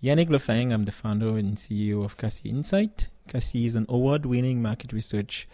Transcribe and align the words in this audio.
Yannick 0.00 0.28
Lefang, 0.28 0.72
I'm 0.72 0.84
the 0.84 0.92
founder 0.92 1.36
and 1.36 1.56
CEO 1.56 2.04
of 2.04 2.16
Kasi 2.16 2.48
Insight. 2.48 3.08
Kasi 3.26 3.66
is 3.66 3.74
an 3.74 3.84
award 3.88 4.26
winning 4.26 4.62
market 4.62 4.92
research 4.92 5.48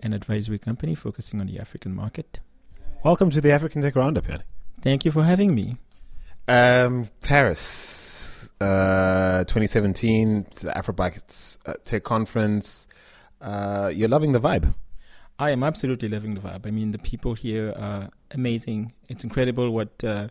and 0.00 0.14
advisory 0.14 0.58
company 0.58 0.94
focusing 0.94 1.38
on 1.38 1.48
the 1.48 1.58
African 1.58 1.94
market. 1.94 2.40
Welcome 3.04 3.28
to 3.28 3.42
the 3.42 3.50
African 3.52 3.82
Tech 3.82 3.94
Roundup, 3.94 4.24
Yannick. 4.24 4.44
Thank 4.80 5.04
you 5.04 5.10
for 5.10 5.22
having 5.22 5.54
me. 5.54 5.76
Um, 6.48 7.10
Paris, 7.20 8.50
uh, 8.58 9.44
2017, 9.44 10.44
Afrobytes 10.44 11.58
uh, 11.66 11.74
Tech 11.84 12.04
Conference. 12.04 12.88
Uh, 13.38 13.92
you're 13.94 14.08
loving 14.08 14.32
the 14.32 14.40
vibe. 14.40 14.72
I 15.38 15.50
am 15.50 15.62
absolutely 15.62 16.08
loving 16.08 16.32
the 16.32 16.40
vibe. 16.40 16.66
I 16.66 16.70
mean, 16.70 16.92
the 16.92 16.98
people 16.98 17.34
here 17.34 17.74
are 17.76 18.08
amazing. 18.30 18.94
It's 19.10 19.24
incredible 19.24 19.68
what 19.72 20.02
uh, 20.02 20.28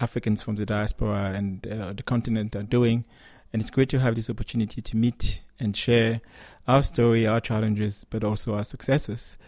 Africans 0.00 0.42
from 0.42 0.56
the 0.56 0.66
diaspora 0.66 1.32
and 1.34 1.66
uh, 1.66 1.92
the 1.92 2.02
continent 2.02 2.54
are 2.54 2.62
doing. 2.62 3.04
And 3.52 3.62
it's 3.62 3.70
great 3.70 3.88
to 3.90 4.00
have 4.00 4.14
this 4.14 4.28
opportunity 4.28 4.82
to 4.82 4.96
meet 4.96 5.40
and 5.58 5.76
share 5.76 6.20
our 6.68 6.82
story, 6.82 7.26
our 7.26 7.40
challenges, 7.40 8.04
but 8.10 8.24
also 8.24 8.54
our 8.54 8.64
successes. 8.64 9.38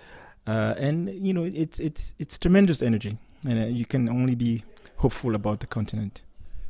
Uh, 0.46 0.74
and 0.78 1.10
you 1.10 1.34
know, 1.34 1.44
it's 1.44 1.78
it's 1.78 2.14
it's 2.18 2.38
tremendous 2.38 2.80
energy, 2.80 3.18
and 3.44 3.62
uh, 3.64 3.66
you 3.66 3.84
can 3.84 4.08
only 4.08 4.34
be 4.34 4.64
hopeful 4.96 5.34
about 5.34 5.60
the 5.60 5.66
continent. 5.66 6.22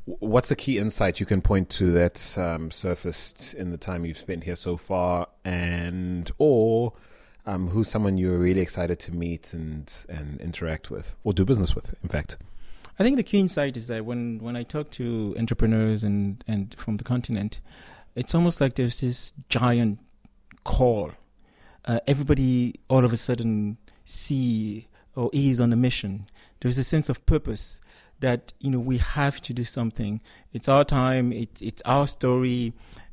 What's 0.04 0.48
the 0.48 0.56
key 0.56 0.78
insight 0.78 1.20
you 1.20 1.26
can 1.26 1.42
point 1.42 1.68
to 1.70 1.92
that 1.92 2.36
um, 2.36 2.70
surfaced 2.72 3.54
in 3.54 3.70
the 3.70 3.76
time 3.76 4.04
you've 4.04 4.18
spent 4.18 4.42
here 4.42 4.56
so 4.56 4.76
far, 4.76 5.28
and 5.44 6.28
or 6.38 6.94
um, 7.46 7.68
who's 7.68 7.88
someone 7.88 8.18
you're 8.18 8.38
really 8.38 8.62
excited 8.62 8.98
to 9.00 9.12
meet 9.12 9.54
and 9.54 9.94
and 10.08 10.40
interact 10.40 10.90
with, 10.90 11.14
or 11.22 11.32
do 11.32 11.44
business 11.44 11.76
with? 11.76 11.94
In 12.02 12.08
fact. 12.08 12.36
I 12.98 13.04
think 13.04 13.16
the 13.16 13.22
key 13.22 13.38
insight 13.38 13.76
is 13.76 13.86
that 13.86 14.04
when, 14.04 14.38
when 14.40 14.56
I 14.56 14.64
talk 14.64 14.90
to 14.92 15.34
entrepreneurs 15.38 16.02
and, 16.02 16.42
and 16.48 16.74
from 16.76 16.96
the 16.96 17.04
continent, 17.04 17.60
it's 18.16 18.34
almost 18.34 18.60
like 18.60 18.74
there's 18.74 19.00
this 19.00 19.32
giant 19.48 20.00
call. 20.64 21.12
Uh, 21.84 22.00
everybody 22.08 22.74
all 22.88 23.04
of 23.04 23.12
a 23.12 23.16
sudden 23.16 23.78
see 24.04 24.88
or 25.14 25.30
is 25.32 25.60
on 25.60 25.72
a 25.72 25.76
mission. 25.76 26.28
There's 26.60 26.78
a 26.78 26.84
sense 26.84 27.08
of 27.08 27.24
purpose 27.24 27.80
that 28.20 28.52
you 28.58 28.70
know 28.70 28.80
we 28.80 28.98
have 28.98 29.40
to 29.42 29.54
do 29.54 29.64
something. 29.64 30.20
It's 30.52 30.68
our 30.68 30.84
time. 30.84 31.32
It's 31.32 31.62
it's 31.62 31.82
our 31.84 32.06
story. 32.06 32.72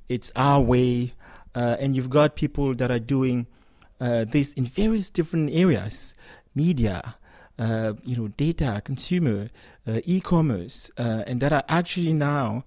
It's 0.10 0.32
our 0.36 0.62
way. 0.62 1.14
Uh, 1.54 1.78
and 1.80 1.96
you've 1.96 2.10
got 2.10 2.36
people 2.36 2.74
that 2.76 2.92
are 2.92 3.00
doing 3.00 3.48
uh, 4.02 4.26
this 4.26 4.54
in 4.54 4.66
various 4.66 5.10
different 5.10 5.52
areas, 5.54 6.16
media, 6.54 7.16
uh, 7.58 7.94
you 8.04 8.16
know, 8.16 8.28
data, 8.30 8.82
consumer, 8.84 9.50
uh, 9.88 10.02
e-commerce, 10.06 10.92
uh, 10.98 11.24
and 11.28 11.40
that 11.42 11.54
are 11.54 11.64
actually 11.70 12.14
now 12.14 12.64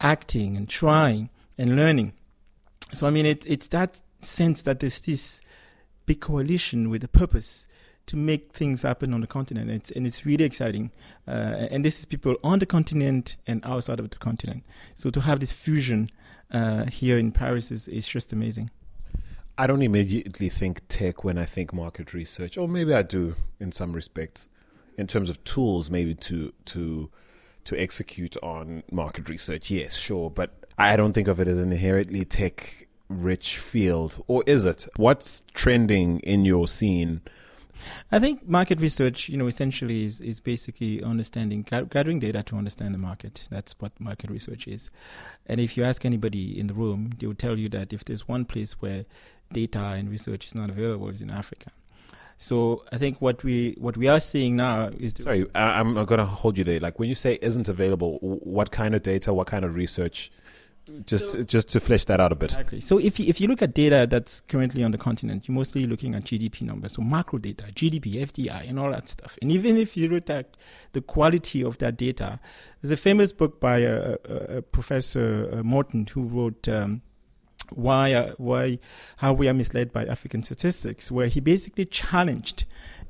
acting 0.00 0.56
and 0.56 0.68
trying 0.68 1.30
and 1.56 1.76
learning. 1.76 2.12
So 2.94 3.06
I 3.06 3.10
mean, 3.10 3.26
it's 3.26 3.46
it's 3.46 3.68
that 3.68 4.00
sense 4.20 4.62
that 4.62 4.80
there's 4.80 5.00
this 5.00 5.40
big 6.06 6.20
coalition 6.20 6.90
with 6.90 7.04
a 7.04 7.08
purpose 7.08 7.66
to 8.06 8.16
make 8.16 8.52
things 8.52 8.82
happen 8.82 9.12
on 9.12 9.20
the 9.20 9.26
continent. 9.26 9.70
It's, 9.70 9.90
and 9.90 10.06
it's 10.06 10.24
really 10.24 10.44
exciting. 10.44 10.90
Uh, 11.26 11.68
and 11.70 11.84
this 11.84 11.98
is 11.98 12.06
people 12.06 12.36
on 12.42 12.58
the 12.58 12.66
continent 12.66 13.36
and 13.46 13.62
outside 13.64 14.00
of 14.00 14.08
the 14.10 14.16
continent. 14.16 14.64
So 14.94 15.10
to 15.10 15.20
have 15.20 15.40
this 15.40 15.52
fusion 15.52 16.10
uh, 16.50 16.86
here 16.86 17.18
in 17.18 17.32
Paris 17.32 17.70
is, 17.70 17.86
is 17.86 18.08
just 18.08 18.32
amazing. 18.32 18.70
I 19.60 19.66
don't 19.66 19.82
immediately 19.82 20.48
think 20.48 20.82
tech 20.86 21.24
when 21.24 21.36
I 21.36 21.44
think 21.44 21.72
market 21.72 22.14
research, 22.14 22.56
or 22.56 22.68
maybe 22.68 22.94
I 22.94 23.02
do 23.02 23.34
in 23.58 23.72
some 23.72 23.92
respects, 23.92 24.46
in 24.96 25.08
terms 25.08 25.28
of 25.28 25.42
tools, 25.42 25.90
maybe 25.90 26.14
to 26.14 26.52
to 26.66 27.10
to 27.64 27.80
execute 27.80 28.36
on 28.40 28.84
market 28.92 29.28
research. 29.28 29.70
Yes, 29.70 29.96
sure, 29.96 30.30
but 30.30 30.64
I 30.78 30.96
don't 30.96 31.12
think 31.12 31.26
of 31.26 31.40
it 31.40 31.48
as 31.48 31.58
an 31.58 31.72
inherently 31.72 32.24
tech 32.24 32.86
rich 33.08 33.58
field, 33.58 34.22
or 34.28 34.44
is 34.46 34.64
it? 34.64 34.86
What's 34.96 35.42
trending 35.54 36.20
in 36.20 36.44
your 36.44 36.68
scene? 36.68 37.22
I 38.10 38.18
think 38.18 38.46
market 38.48 38.80
research, 38.80 39.28
you 39.28 39.36
know, 39.36 39.46
essentially 39.46 40.04
is, 40.04 40.20
is 40.20 40.40
basically 40.40 41.02
understanding, 41.02 41.62
gathering 41.62 42.18
data 42.18 42.42
to 42.44 42.56
understand 42.56 42.94
the 42.94 42.98
market. 42.98 43.46
That's 43.50 43.74
what 43.78 43.98
market 44.00 44.30
research 44.30 44.66
is. 44.66 44.90
And 45.46 45.60
if 45.60 45.76
you 45.76 45.84
ask 45.84 46.04
anybody 46.04 46.58
in 46.58 46.66
the 46.66 46.74
room, 46.74 47.12
they 47.18 47.26
will 47.26 47.34
tell 47.34 47.58
you 47.58 47.68
that 47.70 47.92
if 47.92 48.04
there's 48.04 48.26
one 48.26 48.44
place 48.44 48.72
where 48.80 49.04
data 49.52 49.78
and 49.78 50.10
research 50.10 50.46
is 50.46 50.54
not 50.54 50.70
available 50.70 51.08
is 51.08 51.20
in 51.20 51.30
Africa. 51.30 51.70
So 52.38 52.84
I 52.92 52.98
think 52.98 53.20
what 53.20 53.42
we 53.42 53.74
what 53.78 53.96
we 53.96 54.06
are 54.06 54.20
seeing 54.20 54.56
now 54.56 54.90
is 54.96 55.14
sorry, 55.20 55.46
I, 55.56 55.80
I'm 55.80 55.94
going 55.94 56.18
to 56.18 56.24
hold 56.24 56.56
you 56.56 56.62
there. 56.62 56.78
Like 56.78 56.98
when 56.98 57.08
you 57.08 57.16
say 57.16 57.38
isn't 57.42 57.68
available, 57.68 58.18
what 58.20 58.70
kind 58.70 58.94
of 58.94 59.02
data, 59.02 59.34
what 59.34 59.48
kind 59.48 59.64
of 59.64 59.74
research? 59.74 60.30
Just 61.04 61.30
so, 61.30 61.42
just 61.42 61.68
to 61.70 61.80
flesh 61.80 62.04
that 62.06 62.18
out 62.18 62.32
a 62.32 62.34
bit. 62.34 62.52
Exactly. 62.52 62.80
So 62.80 62.96
if 62.96 63.20
you, 63.20 63.26
if 63.26 63.42
you 63.42 63.48
look 63.48 63.60
at 63.60 63.74
data 63.74 64.06
that's 64.08 64.40
currently 64.40 64.82
on 64.82 64.92
the 64.92 64.96
continent, 64.96 65.46
you're 65.46 65.54
mostly 65.54 65.86
looking 65.86 66.14
at 66.14 66.24
GDP 66.24 66.62
numbers, 66.62 66.92
so 66.92 67.02
macro 67.02 67.38
data, 67.38 67.64
GDP, 67.74 68.14
FDI, 68.14 68.70
and 68.70 68.78
all 68.78 68.90
that 68.92 69.06
stuff. 69.06 69.36
And 69.42 69.52
even 69.52 69.76
if 69.76 69.98
you 69.98 70.08
look 70.08 70.30
at 70.30 70.56
the 70.92 71.02
quality 71.02 71.62
of 71.62 71.76
that 71.78 71.98
data, 71.98 72.40
there's 72.80 72.92
a 72.92 72.96
famous 72.96 73.32
book 73.32 73.60
by 73.60 73.80
a, 73.80 74.16
a, 74.24 74.34
a 74.56 74.62
Professor 74.62 75.50
uh, 75.52 75.62
Morten 75.62 76.06
who 76.06 76.22
wrote. 76.22 76.68
Um, 76.68 77.02
why 77.70 78.12
uh, 78.12 78.32
why 78.38 78.78
how 79.16 79.32
we 79.32 79.48
are 79.48 79.54
misled 79.54 79.92
by 79.92 80.04
African 80.04 80.42
statistics, 80.42 81.10
where 81.10 81.26
he 81.26 81.40
basically 81.40 81.86
challenged 81.86 82.64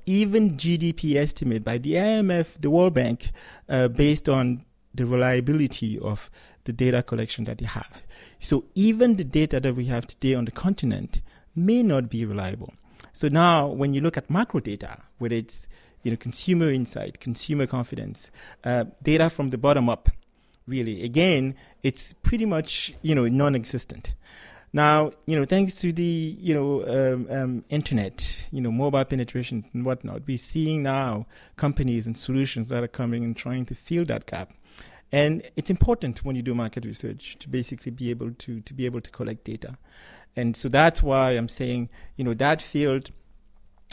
even 0.06 0.56
GDP 0.56 1.16
estimate 1.16 1.62
by 1.62 1.78
the 1.78 1.92
IMF, 1.94 2.60
the 2.60 2.70
World 2.70 2.94
Bank, 2.94 3.30
uh, 3.68 3.88
based 3.88 4.28
on 4.28 4.64
the 4.94 5.04
reliability 5.04 5.98
of 5.98 6.30
the 6.64 6.72
data 6.72 7.02
collection 7.02 7.44
that 7.44 7.58
they 7.58 7.66
have. 7.66 8.02
So 8.38 8.64
even 8.74 9.16
the 9.16 9.24
data 9.24 9.60
that 9.60 9.74
we 9.74 9.86
have 9.86 10.06
today 10.06 10.34
on 10.34 10.44
the 10.44 10.50
continent 10.50 11.20
may 11.54 11.82
not 11.82 12.08
be 12.08 12.24
reliable. 12.24 12.72
So 13.12 13.28
now, 13.28 13.66
when 13.66 13.94
you 13.94 14.00
look 14.00 14.16
at 14.16 14.30
macro 14.30 14.60
data, 14.60 15.02
whether 15.18 15.34
it's 15.34 15.66
you 16.02 16.10
know 16.10 16.16
consumer 16.16 16.70
insight, 16.70 17.20
consumer 17.20 17.66
confidence, 17.66 18.30
uh, 18.64 18.84
data 19.02 19.28
from 19.28 19.50
the 19.50 19.58
bottom 19.58 19.88
up, 19.88 20.08
really, 20.66 21.02
again, 21.02 21.54
it's 21.82 22.12
pretty 22.12 22.44
much 22.44 22.94
you 23.02 23.14
know 23.14 23.26
non-existent. 23.26 24.14
Now, 24.72 25.12
you 25.26 25.36
know, 25.36 25.44
thanks 25.44 25.76
to 25.76 25.92
the 25.92 26.36
you 26.38 26.54
know 26.54 26.86
um, 26.86 27.26
um, 27.30 27.64
internet, 27.70 28.46
you 28.50 28.60
know, 28.60 28.70
mobile 28.70 29.04
penetration 29.04 29.64
and 29.72 29.84
whatnot, 29.84 30.22
we're 30.26 30.38
seeing 30.38 30.82
now 30.82 31.26
companies 31.56 32.06
and 32.06 32.16
solutions 32.16 32.68
that 32.68 32.82
are 32.82 32.88
coming 32.88 33.24
and 33.24 33.36
trying 33.36 33.64
to 33.66 33.74
fill 33.74 34.04
that 34.06 34.26
gap. 34.26 34.52
And 35.10 35.42
it's 35.56 35.70
important 35.70 36.22
when 36.22 36.36
you 36.36 36.42
do 36.42 36.54
market 36.54 36.84
research 36.84 37.38
to 37.38 37.48
basically 37.48 37.92
be 37.92 38.10
able 38.10 38.32
to 38.32 38.60
to 38.60 38.74
be 38.74 38.84
able 38.84 39.00
to 39.00 39.10
collect 39.10 39.44
data. 39.44 39.78
And 40.36 40.56
so 40.56 40.68
that's 40.68 41.02
why 41.02 41.32
I'm 41.32 41.48
saying, 41.48 41.88
you 42.16 42.24
know, 42.24 42.34
that 42.34 42.62
field 42.62 43.10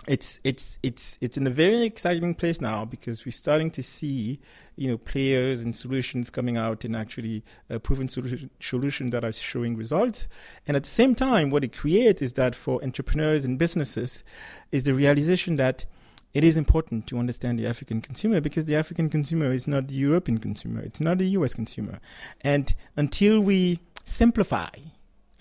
it's 0.08 0.40
it's 0.44 0.78
it's 0.84 1.18
it's 1.20 1.36
in 1.38 1.48
a 1.48 1.50
very 1.50 1.84
exciting 1.84 2.36
place 2.36 2.62
now 2.62 2.86
because 2.86 3.26
we're 3.26 3.32
starting 3.32 3.72
to 3.72 3.82
see 3.82 4.40
you 4.76 4.90
know 4.90 4.98
players 4.98 5.62
and 5.62 5.76
solutions 5.76 6.30
coming 6.30 6.58
out 6.58 6.86
and 6.86 6.96
actually 6.96 7.44
proven 7.82 8.08
solution, 8.08 8.50
solutions 8.60 9.12
that 9.12 9.24
are 9.24 9.32
showing 9.32 9.76
results. 9.76 10.28
And 10.68 10.78
at 10.78 10.84
the 10.84 10.90
same 10.90 11.16
time 11.16 11.50
what 11.50 11.64
it 11.64 11.76
creates 11.76 12.22
is 12.22 12.34
that 12.34 12.54
for 12.56 12.84
entrepreneurs 12.84 13.46
and 13.46 13.58
businesses 13.58 14.24
is 14.72 14.84
the 14.84 14.94
realization 14.94 15.56
that 15.56 15.86
it 16.34 16.44
is 16.44 16.58
important 16.58 17.08
to 17.08 17.18
understand 17.18 17.58
the 17.58 17.66
African 17.66 18.02
consumer 18.02 18.42
because 18.42 18.66
the 18.66 18.76
African 18.76 19.10
consumer 19.10 19.54
is 19.54 19.68
not 19.68 19.88
the 19.88 19.96
European 19.96 20.38
consumer 20.38 20.82
it's 20.82 21.02
not 21.02 21.18
the 21.18 21.30
US 21.30 21.54
consumer. 21.56 22.00
And 22.42 22.76
until 22.96 23.40
we 23.40 23.80
simplify 24.04 24.70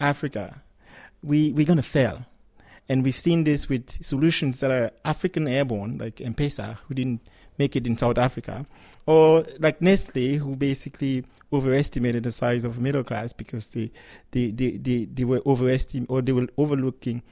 Africa 0.01 0.63
we 1.23 1.53
we're 1.53 1.67
going 1.67 1.77
to 1.77 1.83
fail 1.83 2.25
and 2.89 3.03
we've 3.03 3.19
seen 3.19 3.45
this 3.45 3.69
with 3.69 4.05
solutions 4.05 4.61
that 4.61 4.71
are 4.71 4.91
African 5.05 5.49
airborne, 5.49 5.99
like 5.99 6.21
M-Pesa, 6.21 6.79
who 6.87 6.95
didn't 6.95 7.21
make 7.59 7.77
it 7.77 7.87
in 7.87 7.97
South 7.97 8.19
Africa, 8.19 8.67
or 9.07 9.47
like 9.59 9.81
Nestle, 9.81 10.37
who 10.37 10.57
basically 10.57 11.25
overestimated 11.53 12.25
the 12.25 12.33
size 12.33 12.65
of 12.65 12.81
middle 12.81 13.05
class 13.05 13.33
because 13.33 13.69
they 13.69 13.91
they, 14.33 14.51
they, 14.51 14.73
they, 14.73 15.05
they 15.05 15.25
were 15.25 15.43
overestimating 15.47 16.07
or 16.09 16.21
they 16.21 16.33
were 16.33 16.49
overlooking 16.59 17.23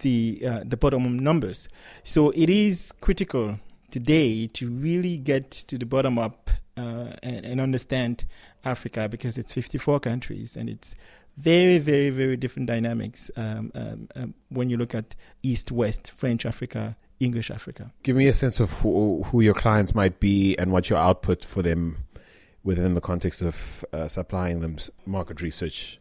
the 0.00 0.42
uh, 0.46 0.60
the 0.64 0.76
bottom 0.76 1.18
numbers. 1.18 1.68
So 2.04 2.30
it 2.30 2.50
is 2.50 2.92
critical 3.00 3.58
today 3.90 4.46
to 4.48 4.68
really 4.68 5.16
get 5.16 5.50
to 5.50 5.78
the 5.78 5.86
bottom 5.86 6.18
up 6.18 6.50
uh, 6.76 7.12
and, 7.22 7.46
and, 7.46 7.60
understand 7.60 8.26
Africa 8.64 9.08
because 9.08 9.38
it's 9.38 9.54
54 9.54 10.00
countries 10.00 10.56
and 10.56 10.68
it's 10.68 10.94
very, 11.36 11.78
very, 11.78 12.10
very 12.10 12.36
different 12.36 12.66
dynamics 12.66 13.30
um, 13.36 13.70
um, 13.74 14.08
um, 14.16 14.34
when 14.48 14.70
you 14.70 14.76
look 14.76 14.94
at 14.94 15.14
East, 15.42 15.70
West, 15.70 16.10
French 16.10 16.46
Africa, 16.46 16.96
English 17.20 17.50
Africa. 17.50 17.92
Give 18.02 18.16
me 18.16 18.26
a 18.26 18.34
sense 18.34 18.60
of 18.60 18.72
who, 18.72 19.22
who 19.24 19.40
your 19.40 19.54
clients 19.54 19.94
might 19.94 20.20
be 20.20 20.56
and 20.58 20.72
what 20.72 20.90
your 20.90 20.98
output 20.98 21.44
for 21.44 21.62
them 21.62 22.04
within 22.62 22.94
the 22.94 23.00
context 23.00 23.42
of 23.42 23.84
uh, 23.92 24.08
supplying 24.08 24.60
them 24.60 24.76
market 25.06 25.40
research 25.40 26.00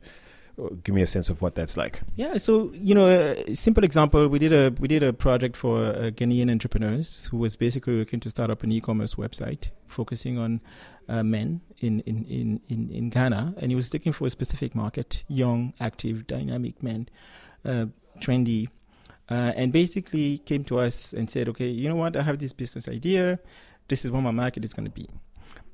give 0.84 0.96
me 0.96 1.02
a 1.02 1.08
sense 1.08 1.30
of 1.30 1.42
what 1.42 1.56
that's 1.56 1.78
like. 1.78 2.02
Yeah, 2.16 2.38
so 2.38 2.72
you 2.74 2.96
know, 2.96 3.08
a 3.08 3.56
simple 3.56 3.84
example, 3.84 4.28
we 4.28 4.40
did 4.40 4.54
a 4.54 4.74
we 4.80 4.88
did 4.88 5.04
a 5.04 5.14
project 5.14 5.56
for 5.56 5.84
uh, 5.84 6.12
Ghanaian 6.12 6.50
entrepreneurs 6.50 7.26
who 7.26 7.38
was 7.38 7.56
basically 7.56 7.96
looking 7.96 8.20
to 8.22 8.30
start 8.30 8.50
up 8.50 8.64
an 8.64 8.72
e-commerce 8.72 9.16
website 9.16 9.72
focusing 9.88 10.38
on 10.38 10.62
uh, 11.10 11.24
men 11.24 11.62
in, 11.86 12.00
in, 12.02 12.26
in, 12.26 12.62
in, 12.68 12.92
in 12.92 13.10
Ghana, 13.10 13.56
and 13.58 13.72
he 13.72 13.76
was 13.76 13.94
looking 13.94 14.12
for 14.12 14.28
a 14.28 14.30
specific 14.30 14.76
market 14.76 15.24
young, 15.28 15.74
active, 15.80 16.28
dynamic 16.28 16.82
men, 16.84 17.08
uh, 17.64 17.86
trendy. 18.20 18.70
Uh, 19.28 19.52
and 19.56 19.74
basically 19.74 20.38
came 20.40 20.64
to 20.64 20.80
us 20.80 21.12
and 21.12 21.30
said, 21.30 21.50
okay, 21.50 21.68
you 21.68 21.90
know 21.90 21.96
what, 21.96 22.16
I 22.16 22.22
have 22.22 22.38
this 22.38 22.54
business 22.54 22.88
idea. 22.88 23.40
This 23.88 24.06
is 24.06 24.12
what 24.12 24.22
my 24.22 24.32
market 24.32 24.64
is 24.64 24.74
going 24.74 24.86
to 24.86 24.92
be. 24.92 25.08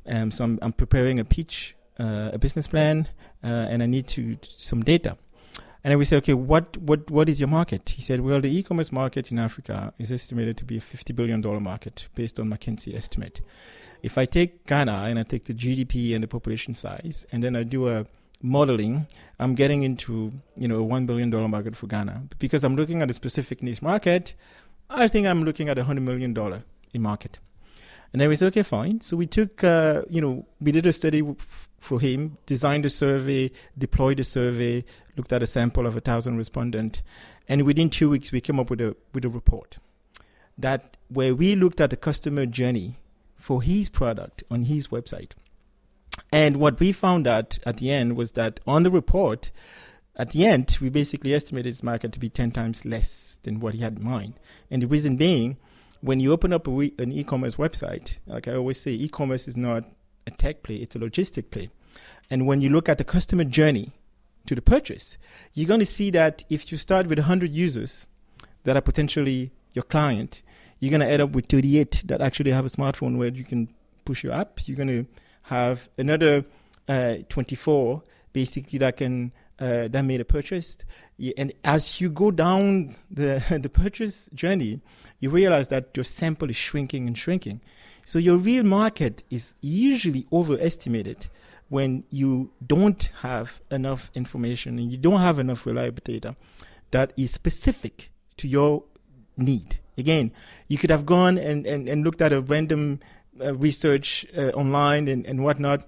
Um, 0.08 0.32
so 0.32 0.44
I'm, 0.46 0.60
I'm 0.62 0.74
preparing 0.74 1.20
a 1.20 1.26
pitch, 1.26 1.76
uh, 2.00 2.30
a 2.34 2.38
business 2.38 2.68
plan, 2.68 3.10
uh, 3.44 3.48
and 3.48 3.84
I 3.84 3.88
need 3.88 4.08
to 4.10 4.38
some 4.58 4.84
data. 4.84 5.18
And 5.84 5.92
then 5.92 5.98
we 5.98 6.06
said, 6.06 6.18
okay, 6.18 6.36
what, 6.36 6.78
what, 6.78 7.10
what 7.10 7.28
is 7.28 7.40
your 7.40 7.50
market? 7.50 7.90
He 7.90 8.02
said, 8.04 8.22
well, 8.22 8.40
the 8.40 8.56
e-commerce 8.56 8.92
market 8.92 9.32
in 9.32 9.40
Africa 9.40 9.94
is 9.98 10.12
estimated 10.12 10.58
to 10.58 10.64
be 10.64 10.78
a 10.78 10.82
$50 10.82 11.16
billion 11.16 11.42
market 11.64 12.08
based 12.14 12.40
on 12.40 12.50
McKinsey 12.50 12.96
estimate. 12.96 13.42
If 14.04 14.18
I 14.18 14.26
take 14.26 14.66
Ghana 14.66 15.06
and 15.10 15.20
I 15.20 15.24
take 15.24 15.46
the 15.46 15.54
GDP 15.54 16.14
and 16.14 16.24
the 16.24 16.28
population 16.28 16.74
size, 16.74 17.26
and 17.32 17.44
then 17.44 17.56
I 17.56 17.64
do 17.64 17.88
a 17.88 18.06
modeling, 18.42 19.08
I'm 19.40 19.56
getting 19.56 19.84
into, 19.84 20.34
you 20.56 20.68
know, 20.68 20.84
a 20.84 20.88
$1 20.88 21.06
billion 21.06 21.30
market 21.50 21.76
for 21.76 21.88
Ghana. 21.88 22.24
Because 22.40 22.64
I'm 22.64 22.76
looking 22.76 23.02
at 23.02 23.10
a 23.10 23.14
specific 23.14 23.62
niche 23.62 23.82
market, 23.82 24.34
I 24.90 25.08
think 25.08 25.28
I'm 25.28 25.44
looking 25.44 25.70
at 25.70 25.78
a 25.78 25.84
$100 25.84 26.02
million 26.02 26.36
in 26.94 27.02
market. 27.02 27.40
And 28.12 28.20
then 28.20 28.28
we 28.28 28.36
said, 28.36 28.48
okay, 28.48 28.64
fine. 28.64 29.00
So 29.02 29.16
we 29.16 29.26
took, 29.26 29.64
uh, 29.64 30.02
you 30.10 30.20
know, 30.20 30.46
we 30.60 30.72
did 30.72 30.86
a 30.86 30.92
study 30.92 31.24
for 31.78 32.00
him, 32.00 32.38
designed 32.46 32.86
a 32.86 32.90
survey, 32.90 33.52
deployed 33.78 34.20
a 34.20 34.24
survey, 34.24 34.84
looked 35.16 35.32
at 35.32 35.42
a 35.42 35.48
sample 35.48 35.86
of 35.86 35.96
a 35.96 36.02
thousand 36.02 36.38
respondents, 36.38 37.02
and 37.48 37.64
within 37.64 37.90
two 37.90 38.10
weeks 38.10 38.32
we 38.32 38.42
came 38.42 38.60
up 38.60 38.70
with 38.70 38.82
a 38.82 38.96
with 39.14 39.26
a 39.26 39.30
report 39.30 39.78
that 40.58 40.98
where 41.10 41.34
we 41.34 41.56
looked 41.56 41.82
at 41.82 41.90
the 41.90 41.98
customer 41.98 42.46
journey 42.46 42.98
for 43.42 43.62
his 43.62 43.90
product 43.90 44.44
on 44.50 44.64
his 44.64 44.90
website. 44.90 45.32
And 46.32 46.58
what 46.58 46.80
we 46.80 46.92
found 46.92 47.28
out 47.28 47.58
at 47.66 47.78
the 47.78 47.92
end 47.92 48.16
was 48.16 48.34
that 48.34 48.60
on 48.68 48.84
the 48.84 48.92
report, 48.92 49.52
at 50.16 50.32
the 50.32 50.46
end, 50.46 50.78
we 50.80 50.90
basically 50.90 51.34
estimated 51.34 51.68
his 51.68 51.84
market 51.84 52.12
to 52.14 52.20
be 52.20 52.30
10 52.30 52.52
times 52.52 52.86
less 52.86 53.40
than 53.44 53.60
what 53.60 53.74
he 53.74 53.82
had 53.82 53.98
in 53.98 54.04
mind. 54.04 54.36
And 54.70 54.82
the 54.82 54.88
reason 54.88 55.18
being, 55.18 55.58
when 56.02 56.20
you 56.20 56.32
open 56.32 56.54
up 56.54 56.68
an 56.68 57.12
e 57.12 57.24
commerce 57.24 57.56
website, 57.56 58.18
like 58.28 58.48
I 58.48 58.54
always 58.54 58.80
say, 58.80 58.92
e 58.92 59.10
commerce 59.10 59.48
is 59.48 59.58
not 59.58 59.86
a 60.28 60.32
tech 60.32 60.64
play, 60.64 60.76
it's 60.76 60.96
a 60.96 61.00
logistic 61.00 61.50
play. 61.50 61.70
And 62.30 62.46
when 62.46 62.62
you 62.62 62.70
look 62.70 62.88
at 62.88 62.98
the 62.98 63.04
customer 63.04 63.44
journey 63.44 63.92
to 64.46 64.56
the 64.56 64.62
purchase, 64.62 65.18
you're 65.54 65.68
going 65.68 65.80
to 65.80 65.86
see 65.86 66.12
that 66.12 66.44
if 66.50 66.72
you 66.72 66.78
start 66.78 67.08
with 67.08 67.18
100 67.18 67.52
users 67.52 68.08
that 68.64 68.78
are 68.78 68.82
potentially 68.82 69.52
your 69.74 69.84
client, 69.84 70.42
you're 70.82 70.90
going 70.90 71.02
to 71.02 71.08
end 71.08 71.22
up 71.22 71.32
with 71.32 71.46
38 71.46 72.04
that 72.06 72.22
actually 72.22 72.52
have 72.52 72.66
a 72.66 72.70
smartphone 72.70 73.18
where 73.18 73.30
you 73.30 73.46
can 73.46 73.70
push 74.04 74.24
your 74.24 74.34
app. 74.34 74.60
You're 74.68 74.76
going 74.76 74.88
to 74.90 75.06
have 75.44 75.88
another 75.98 76.44
uh, 76.90 77.18
24 77.30 78.04
basically 78.34 78.80
that 78.80 78.98
can 78.98 79.32
uh, 79.60 79.88
that 79.90 80.02
made 80.02 80.20
a 80.20 80.26
purchase. 80.26 80.78
And 81.38 81.54
as 81.64 82.02
you 82.02 82.10
go 82.10 82.32
down 82.32 82.96
the 83.12 83.44
the 83.62 83.70
purchase 83.70 84.28
journey, 84.34 84.82
you 85.20 85.30
realize 85.30 85.68
that 85.68 85.96
your 85.96 86.04
sample 86.04 86.50
is 86.50 86.56
shrinking 86.56 87.08
and 87.08 87.18
shrinking. 87.18 87.62
So 88.04 88.18
your 88.18 88.38
real 88.38 88.64
market 88.64 89.24
is 89.30 89.54
usually 89.62 90.26
overestimated 90.34 91.28
when 91.70 92.04
you 92.10 92.52
don't 92.66 93.12
have 93.22 93.62
enough 93.70 94.10
information 94.16 94.80
and 94.80 94.92
you 94.92 94.98
don't 94.98 95.22
have 95.22 95.38
enough 95.38 95.66
reliable 95.68 96.02
data 96.04 96.36
that 96.90 97.14
is 97.16 97.32
specific 97.32 98.12
to 98.38 98.48
your 98.48 98.84
need. 99.38 99.81
Again, 99.98 100.32
you 100.68 100.78
could 100.78 100.90
have 100.90 101.06
gone 101.06 101.38
and, 101.38 101.66
and, 101.66 101.88
and 101.88 102.04
looked 102.04 102.22
at 102.22 102.34
a 102.34 102.42
random 102.42 103.00
uh, 103.40 103.54
research 103.56 104.26
uh, 104.38 104.50
online 104.50 105.08
and, 105.08 105.26
and 105.26 105.44
whatnot. 105.44 105.88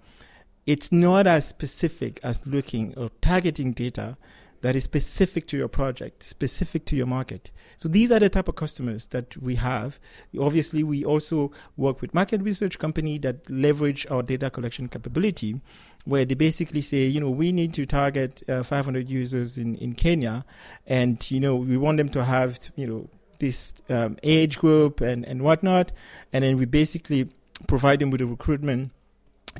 It's 0.65 0.91
not 0.91 1.27
as 1.27 1.47
specific 1.47 2.19
as 2.23 2.45
looking 2.47 2.97
or 2.97 3.09
targeting 3.21 3.73
data 3.73 4.17
that 4.63 4.77
is 4.77 4.85
specific 4.85 5.45
to 5.47 5.57
your 5.57 5.67
project, 5.67 6.23
specific 6.23 6.85
to 6.85 6.95
your 6.95 7.05
market. 7.05 7.51
So 7.75 7.89
these 7.89 8.13
are 8.13 8.19
the 8.19 8.29
type 8.29 8.47
of 8.47 8.55
customers 8.55 9.07
that 9.07 9.35
we 9.35 9.55
have. 9.55 9.99
Obviously, 10.39 10.83
we 10.83 11.03
also 11.03 11.51
work 11.75 12.01
with 12.01 12.13
market 12.13 12.41
research 12.41 12.79
company 12.79 13.17
that 13.19 13.49
leverage 13.49 14.07
our 14.09 14.23
data 14.23 14.49
collection 14.49 14.87
capability, 14.87 15.59
where 16.05 16.23
they 16.23 16.33
basically 16.33 16.79
say, 16.79 17.05
you 17.05 17.19
know, 17.19 17.29
we 17.29 17.51
need 17.51 17.73
to 17.73 17.85
target 17.85 18.41
uh, 18.47 18.63
500 18.63 19.09
users 19.09 19.57
in, 19.57 19.75
in 19.75 19.95
Kenya, 19.95 20.45
and 20.87 21.29
you 21.29 21.41
know, 21.41 21.57
we 21.57 21.75
want 21.75 21.97
them 21.97 22.07
to 22.09 22.23
have, 22.23 22.57
you 22.77 22.87
know, 22.87 23.09
this 23.43 23.73
um, 23.89 24.17
age 24.23 24.57
group 24.57 25.01
and, 25.01 25.25
and 25.25 25.41
whatnot, 25.41 25.91
and 26.31 26.43
then 26.43 26.57
we 26.57 26.65
basically 26.65 27.29
provide 27.67 27.99
them 27.99 28.09
with 28.09 28.21
a 28.21 28.25
recruitment 28.25 28.91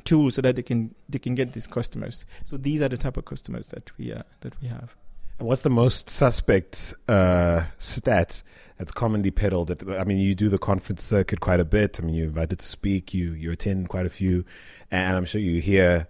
tool 0.04 0.30
so 0.30 0.42
that 0.42 0.56
they 0.56 0.62
can 0.62 0.94
they 1.08 1.18
can 1.18 1.34
get 1.34 1.52
these 1.52 1.66
customers. 1.66 2.24
So 2.44 2.56
these 2.56 2.82
are 2.82 2.88
the 2.88 2.96
type 2.96 3.16
of 3.16 3.24
customers 3.24 3.68
that 3.68 3.96
we 3.98 4.12
uh, 4.12 4.22
that 4.40 4.60
we 4.60 4.68
have. 4.68 4.96
And 5.38 5.48
what's 5.48 5.62
the 5.62 5.70
most 5.70 6.08
suspect 6.08 6.94
uh, 7.08 7.64
stat 7.78 8.42
that's 8.78 8.92
commonly 8.92 9.30
peddled? 9.30 9.70
At, 9.70 9.88
I 9.88 10.04
mean, 10.04 10.18
you 10.18 10.34
do 10.34 10.48
the 10.48 10.58
conference 10.58 11.02
circuit 11.02 11.40
quite 11.40 11.60
a 11.60 11.64
bit. 11.64 11.98
I 12.00 12.04
mean, 12.04 12.14
you're 12.14 12.26
invited 12.26 12.58
to 12.60 12.66
speak. 12.66 13.12
You 13.12 13.32
you 13.32 13.52
attend 13.52 13.88
quite 13.88 14.06
a 14.06 14.10
few, 14.10 14.44
and 14.90 15.16
I'm 15.16 15.24
sure 15.24 15.40
you 15.40 15.60
hear 15.60 16.08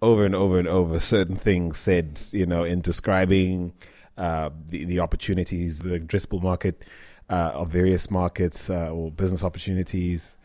over 0.00 0.24
and 0.24 0.34
over 0.34 0.58
and 0.58 0.68
over 0.68 1.00
certain 1.00 1.36
things 1.36 1.78
said. 1.78 2.20
You 2.32 2.46
know, 2.46 2.64
in 2.64 2.80
describing 2.80 3.72
uh, 4.18 4.50
the, 4.68 4.84
the 4.84 5.00
opportunities, 5.00 5.78
the 5.78 5.98
addressable 6.00 6.42
market 6.42 6.84
uh, 7.30 7.52
of 7.54 7.68
various 7.70 8.10
markets 8.10 8.68
uh, 8.68 8.90
or 8.90 9.10
business 9.12 9.44
opportunities. 9.44 10.36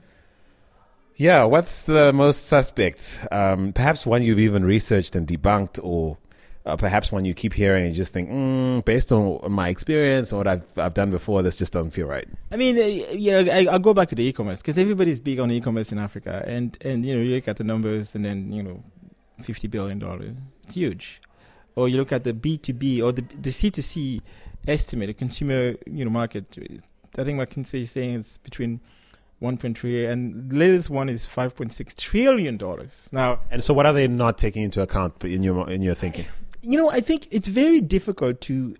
Yeah, 1.16 1.44
what's 1.46 1.84
the 1.84 2.14
most 2.14 2.46
suspect? 2.46 3.20
Um, 3.31 3.74
perhaps 3.74 4.06
one 4.06 4.24
you've 4.24 4.40
even 4.40 4.64
researched 4.64 5.16
and 5.16 5.28
debunked, 5.28 5.80
or 5.84 6.18
uh, 6.66 6.75
perhaps 6.75 7.12
one 7.12 7.25
you 7.25 7.34
keep 7.34 7.54
hearing 7.54 7.86
and 7.86 7.96
just 7.96 8.14
think, 8.14 8.30
mm, 8.30 8.86
based 8.86 9.12
on 9.12 9.52
my 9.52 9.70
experience 9.70 10.31
or 10.31 10.38
what 10.38 10.48
I've 10.48 10.64
I've 10.78 10.94
done 10.94 11.12
before, 11.12 11.42
this 11.42 11.58
just 11.58 11.74
doesn't 11.74 11.92
feel 11.92 12.08
right. 12.08 12.28
I 12.52 12.58
mean, 12.58 12.78
uh, 12.78 12.81
you 12.81 13.31
know, 13.31 13.52
I, 13.52 13.64
will 13.64 13.80
go 13.80 13.94
back 13.94 14.08
to 14.10 14.16
the 14.16 14.24
e-commerce 14.24 14.62
because 14.62 14.78
everybody's 14.78 15.20
big 15.20 15.40
on 15.40 15.52
e-commerce 15.52 15.92
in 15.92 16.00
Africa, 16.00 16.44
and 16.48 16.78
and 16.81 17.06
you 17.06 17.16
know, 17.16 17.22
you 17.22 17.36
look 17.36 17.48
at 17.48 17.58
the 17.58 17.64
numbers, 17.64 18.16
and 18.16 18.25
then 18.25 18.52
you 18.52 18.64
know, 18.64 18.84
fifty 19.42 19.68
billion 19.68 20.00
dollars, 20.00 20.36
it's 20.64 20.75
huge 20.75 21.22
or 21.75 21.90
you 21.90 21.98
look 21.98 22.12
at 22.12 22.24
the 22.24 22.34
B2B 22.34 23.02
or 23.02 23.12
the 23.12 23.22
the 23.22 23.50
C2C 23.50 24.22
estimate, 24.68 25.08
the 25.08 25.14
consumer 25.14 25.75
you 25.86 26.06
know 26.06 26.12
market. 26.12 26.46
I 27.18 27.24
think 27.24 27.40
McKinsey 27.40 27.81
is 27.81 27.92
saying 27.92 28.16
it's 28.16 28.38
between 28.40 28.80
1.3 29.42 30.10
and 30.10 30.50
the 30.50 30.56
latest 30.56 30.90
one 30.90 31.10
is 31.10 31.28
5.6 31.28 31.96
trillion 31.96 32.58
dollars. 32.58 33.10
Now, 33.12 33.42
and 33.52 33.64
so 33.64 33.74
what 33.74 33.86
are 33.86 33.94
they 33.94 34.08
not 34.08 34.38
taking 34.38 34.64
into 34.64 34.81
account 34.81 35.24
in 35.24 35.44
your 35.44 35.70
in 35.70 35.81
your 35.81 35.96
thinking? 35.96 36.25
You 36.62 36.78
know, 36.78 36.90
I 36.90 37.02
think 37.02 37.27
it's 37.30 37.50
very 37.50 37.82
difficult 37.82 38.39
to 38.42 38.75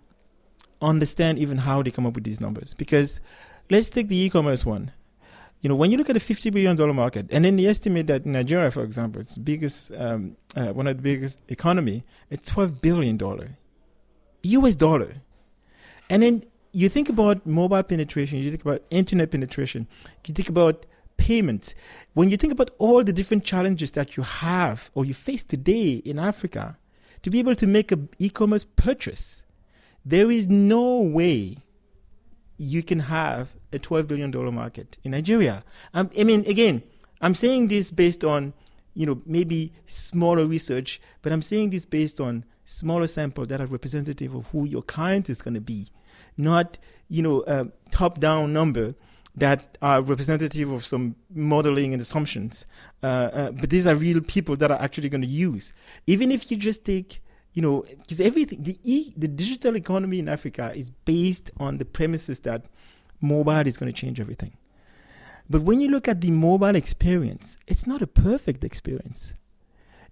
understand 0.80 1.38
even 1.38 1.58
how 1.58 1.82
they 1.82 1.90
come 1.90 2.06
up 2.06 2.14
with 2.14 2.24
these 2.24 2.40
numbers 2.40 2.74
because 2.74 3.20
let's 3.70 3.88
take 3.90 4.08
the 4.08 4.16
e-commerce 4.16 4.64
one 4.64 4.90
you 5.64 5.68
know, 5.70 5.76
when 5.76 5.90
you 5.90 5.96
look 5.96 6.10
at 6.10 6.16
a 6.16 6.20
$50 6.20 6.52
billion 6.52 6.94
market, 6.94 7.26
and 7.30 7.42
then 7.42 7.56
they 7.56 7.64
estimate 7.64 8.06
that 8.08 8.26
Nigeria, 8.26 8.70
for 8.70 8.82
example, 8.84 9.22
it's 9.22 9.38
biggest, 9.38 9.92
um, 9.92 10.36
uh, 10.54 10.66
one 10.74 10.86
of 10.86 10.98
the 10.98 11.02
biggest 11.02 11.38
economy, 11.48 12.04
it's 12.28 12.50
$12 12.50 12.82
billion 12.82 13.18
US 14.42 14.74
dollar. 14.74 15.14
And 16.10 16.22
then 16.22 16.44
you 16.72 16.90
think 16.90 17.08
about 17.08 17.46
mobile 17.46 17.82
penetration, 17.82 18.40
you 18.40 18.50
think 18.50 18.60
about 18.60 18.82
internet 18.90 19.30
penetration, 19.30 19.88
you 20.26 20.34
think 20.34 20.50
about 20.50 20.84
payments. 21.16 21.74
When 22.12 22.28
you 22.28 22.36
think 22.36 22.52
about 22.52 22.72
all 22.76 23.02
the 23.02 23.14
different 23.14 23.44
challenges 23.44 23.92
that 23.92 24.18
you 24.18 24.22
have 24.22 24.90
or 24.92 25.06
you 25.06 25.14
face 25.14 25.44
today 25.44 25.94
in 26.04 26.18
Africa, 26.18 26.76
to 27.22 27.30
be 27.30 27.38
able 27.38 27.54
to 27.54 27.66
make 27.66 27.90
an 27.90 28.10
e-commerce 28.18 28.66
purchase, 28.76 29.46
there 30.04 30.30
is 30.30 30.46
no 30.46 31.00
way 31.00 31.56
you 32.58 32.82
can 32.82 32.98
have 33.00 33.56
a 33.74 33.78
$12 33.78 34.06
billion 34.06 34.54
market 34.54 34.98
in 35.04 35.10
Nigeria. 35.10 35.64
Um, 35.92 36.10
I 36.18 36.24
mean, 36.24 36.44
again, 36.46 36.82
I'm 37.20 37.34
saying 37.34 37.68
this 37.68 37.90
based 37.90 38.24
on, 38.24 38.52
you 38.94 39.06
know, 39.06 39.20
maybe 39.26 39.72
smaller 39.86 40.46
research, 40.46 41.00
but 41.22 41.32
I'm 41.32 41.42
saying 41.42 41.70
this 41.70 41.84
based 41.84 42.20
on 42.20 42.44
smaller 42.64 43.06
samples 43.06 43.48
that 43.48 43.60
are 43.60 43.66
representative 43.66 44.34
of 44.34 44.46
who 44.46 44.64
your 44.64 44.82
client 44.82 45.28
is 45.28 45.42
going 45.42 45.54
to 45.54 45.60
be, 45.60 45.88
not, 46.36 46.78
you 47.08 47.22
know, 47.22 47.44
a 47.46 47.68
top-down 47.90 48.52
number 48.52 48.94
that 49.36 49.76
are 49.82 50.00
representative 50.00 50.70
of 50.70 50.86
some 50.86 51.16
modeling 51.34 51.92
and 51.92 52.00
assumptions. 52.00 52.66
Uh, 53.02 53.06
uh, 53.06 53.50
but 53.50 53.68
these 53.68 53.86
are 53.86 53.94
real 53.96 54.20
people 54.20 54.54
that 54.56 54.70
are 54.70 54.80
actually 54.80 55.08
going 55.08 55.20
to 55.20 55.26
use. 55.26 55.72
Even 56.06 56.30
if 56.30 56.50
you 56.50 56.56
just 56.56 56.84
take 56.84 57.20
you 57.54 57.62
know, 57.62 57.84
because 58.00 58.20
everything 58.20 58.62
the 58.64 58.78
e, 58.82 59.14
the 59.16 59.28
digital 59.28 59.76
economy 59.76 60.18
in 60.18 60.28
Africa 60.28 60.72
is 60.74 60.90
based 60.90 61.52
on 61.58 61.78
the 61.78 61.84
premises 61.84 62.40
that 62.40 62.68
mobile 63.24 63.66
is 63.66 63.76
going 63.76 63.92
to 63.92 63.98
change 63.98 64.20
everything. 64.20 64.56
But 65.48 65.62
when 65.62 65.80
you 65.80 65.88
look 65.88 66.08
at 66.08 66.20
the 66.20 66.30
mobile 66.30 66.74
experience, 66.74 67.58
it's 67.66 67.86
not 67.86 68.00
a 68.02 68.06
perfect 68.06 68.64
experience. 68.64 69.34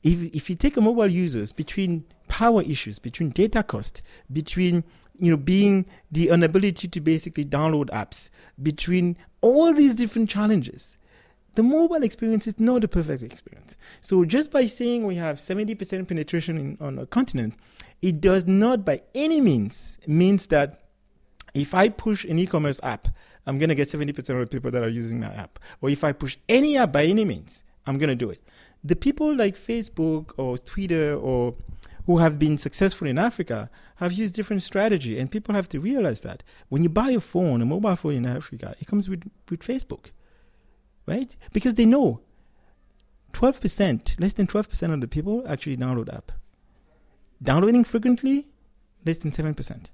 If 0.03 0.35
if 0.35 0.51
you 0.51 0.57
take 0.57 0.77
a 0.77 0.81
mobile 0.81 1.09
users 1.09 1.53
between 1.53 2.05
power 2.29 2.63
issues, 2.63 2.99
between 2.99 3.31
data 3.31 3.63
cost, 3.63 4.03
between 4.33 4.85
you 5.19 5.31
know 5.31 5.37
being 5.37 5.87
the 6.11 6.29
inability 6.29 6.89
to 6.89 7.01
basically 7.01 7.45
download 7.45 7.87
apps, 7.91 8.29
between 8.61 9.17
all 9.41 9.73
these 9.73 9.95
different 9.95 10.29
challenges, 10.29 10.99
the 11.55 11.63
mobile 11.63 12.03
experience 12.03 12.47
is 12.47 12.59
not 12.59 12.85
a 12.85 12.89
perfect 12.89 13.23
experience. 13.23 13.77
So 14.01 14.25
just 14.25 14.51
by 14.51 14.67
saying 14.67 15.07
we 15.07 15.17
have 15.17 15.37
70% 15.37 16.09
penetration 16.09 16.59
in, 16.59 16.79
on 16.81 16.99
a 16.99 17.07
continent, 17.07 17.55
it 18.01 18.21
does 18.21 18.47
not 18.47 18.85
by 18.85 19.03
any 19.15 19.41
means 19.41 19.99
means 20.07 20.49
that 20.49 20.82
if 21.55 21.75
I 21.75 21.89
push 21.89 22.25
an 22.25 22.39
e-commerce 22.39 22.81
app, 22.83 23.09
I'm 23.47 23.59
going 23.59 23.69
to 23.69 23.75
get 23.75 23.89
70% 23.89 24.19
of 24.19 24.25
the 24.27 24.47
people 24.47 24.71
that 24.71 24.83
are 24.83 24.89
using 24.89 25.21
my 25.21 25.33
app. 25.35 25.59
Or 25.81 25.91
if 25.91 26.05
I 26.05 26.13
push 26.13 26.37
any 26.49 26.77
app 26.77 26.93
by 26.93 27.05
any 27.05 27.25
means, 27.25 27.65
I'm 27.87 27.99
going 27.99 28.09
to 28.09 28.17
do 28.17 28.31
it. 28.31 28.43
The 28.85 28.97
people 28.97 29.35
like 29.35 29.57
Facebook 29.57 30.33
or 30.37 30.59
Twitter 30.59 31.15
or 31.15 31.55
who 32.07 32.19
have 32.19 32.39
been 32.39 32.59
successful 32.59 33.07
in 33.07 33.19
Africa 33.19 33.71
have 33.97 34.13
used 34.13 34.35
different 34.35 34.63
strategy 34.63 35.19
and 35.19 35.31
people 35.31 35.55
have 35.55 35.69
to 35.69 35.79
realize 35.79 36.21
that 36.23 36.43
when 36.69 36.83
you 36.83 36.89
buy 36.89 37.11
a 37.11 37.21
phone, 37.21 37.63
a 37.63 37.65
mobile 37.65 37.95
phone 37.95 38.15
in 38.15 38.27
Africa, 38.27 38.75
it 38.81 38.87
comes 38.87 39.09
with, 39.09 39.23
with 39.49 39.61
Facebook. 39.61 40.07
Right? 41.07 41.37
Because 41.53 41.75
they 41.75 41.85
know 41.85 42.21
12%, 43.33 44.21
less 44.21 44.33
than 44.33 44.47
12% 44.47 44.93
of 44.93 45.01
the 45.01 45.09
people 45.09 45.45
actually 45.49 45.77
download 45.77 46.13
app. 46.13 46.33
Downloading 47.43 47.85
frequently, 47.85 48.49
less 49.05 49.19
than 49.19 49.33
7%. 49.33 49.87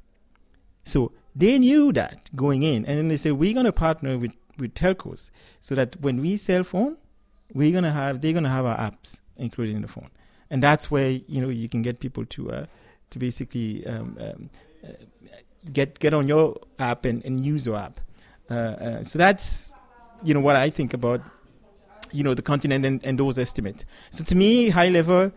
So 0.85 1.13
they 1.35 1.59
knew 1.59 1.93
that 1.93 2.31
going 2.35 2.63
in, 2.63 2.85
and 2.87 2.99
then 2.99 3.09
they 3.09 3.17
said, 3.17 3.33
we're 3.33 3.55
going 3.55 3.67
to 3.67 3.73
partner 3.73 4.19
with, 4.19 4.37
with 4.59 4.75
telcos 4.75 5.31
so 5.61 5.75
that 5.75 6.01
when 6.01 6.21
we 6.21 6.37
sell 6.37 6.65
phone, 6.65 6.97
we're 7.53 7.73
going 7.73 7.85
to 7.85 7.91
have, 7.91 8.21
they're 8.21 8.33
going 8.33 8.45
to 8.45 8.51
have 8.51 8.67
our 8.67 8.77
apps 8.77 9.21
included 9.37 9.75
in 9.75 9.83
the 9.83 9.89
phone. 9.89 10.11
And 10.51 10.63
that's 10.63 10.91
where, 10.91 11.11
you 11.11 11.41
know, 11.41 11.49
you 11.49 11.69
can 11.69 11.83
get 11.83 12.01
people 12.01 12.25
to, 12.27 12.51
uh, 12.51 12.67
to 13.11 13.19
basically 13.19 13.87
um, 13.87 14.17
um, 14.21 14.51
uh, 14.85 14.93
get, 15.73 15.99
get 15.99 16.15
on 16.15 16.27
your 16.27 16.57
app 16.79 17.05
and, 17.05 17.25
and 17.25 17.45
use 17.45 17.67
your 17.67 17.77
app. 17.77 18.01
Uh, 18.51 18.55
uh 18.55 19.05
so 19.05 19.19
that's, 19.19 19.75
you 20.25 20.35
know, 20.35 20.41
what 20.41 20.57
I 20.57 20.71
think 20.71 20.95
about, 20.95 21.21
you 22.13 22.25
know, 22.25 22.35
the 22.35 22.43
continent 22.43 22.85
and, 22.85 23.05
and 23.05 23.19
those 23.19 23.39
estimates. 23.39 23.85
So 24.11 24.25
to 24.25 24.35
me, 24.35 24.71
high 24.71 24.89
level, 24.89 25.33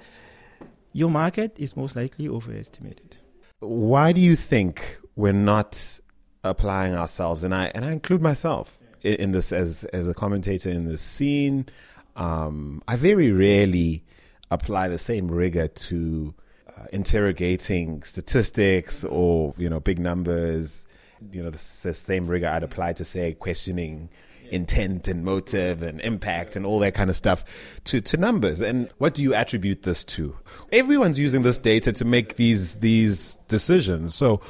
your 0.94 1.10
market 1.10 1.56
is 1.58 1.76
most 1.76 1.96
likely 1.96 2.28
overestimated. 2.28 3.18
Why 3.60 4.12
do 4.12 4.22
you 4.22 4.36
think 4.36 4.98
we're 5.22 5.32
not 5.34 6.00
applying 6.44 6.96
ourselves? 6.96 7.44
And 7.44 7.56
I 7.56 7.72
and 7.74 7.86
I 7.86 7.92
include 7.92 8.22
myself 8.22 8.80
in, 9.02 9.16
in 9.16 9.32
this 9.32 9.54
as 9.54 9.86
as 9.86 10.08
a 10.08 10.14
commentator 10.14 10.70
in 10.70 10.90
this 10.90 11.02
scene. 11.02 11.68
Um, 12.16 12.84
I 12.88 12.98
very 12.98 13.32
rarely 13.32 14.04
apply 14.50 14.90
the 14.90 14.98
same 14.98 15.30
rigor 15.30 15.68
to 15.68 16.34
uh, 16.68 16.86
interrogating 16.92 18.04
statistics 18.04 19.06
or 19.06 19.54
you 19.58 19.70
know 19.70 19.80
big 19.80 20.00
numbers. 20.00 20.86
You 21.32 21.44
know 21.44 21.52
the, 21.52 21.58
the 21.84 21.94
same 21.94 22.28
rigor 22.28 22.48
I'd 22.48 22.64
apply 22.64 22.94
to 22.94 23.06
say 23.06 23.34
questioning 23.34 24.10
intent 24.52 25.08
and 25.08 25.24
motive 25.24 25.82
and 25.82 26.02
impact 26.02 26.56
and 26.56 26.66
all 26.66 26.80
that 26.80 26.94
kind 26.94 27.10
of 27.10 27.16
stuff 27.16 27.46
to, 27.86 28.02
to 28.02 28.18
numbers. 28.18 28.62
And 28.62 28.92
what 28.98 29.14
do 29.14 29.24
you 29.24 29.34
attribute 29.34 29.84
this 29.84 30.04
to? 30.04 30.36
Everyone's 30.74 31.18
using 31.18 31.42
this 31.42 31.58
data 31.58 31.94
to 31.94 32.06
make 32.06 32.36
these 32.36 32.76
these 32.76 33.38
decisions. 33.48 34.14
So 34.14 34.42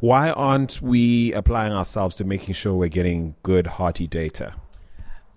why 0.00 0.30
aren't 0.30 0.82
we 0.82 1.32
applying 1.32 1.72
ourselves 1.72 2.16
to 2.16 2.24
making 2.24 2.54
sure 2.54 2.74
we're 2.74 2.88
getting 2.88 3.34
good, 3.42 3.66
hearty 3.66 4.06
data? 4.06 4.54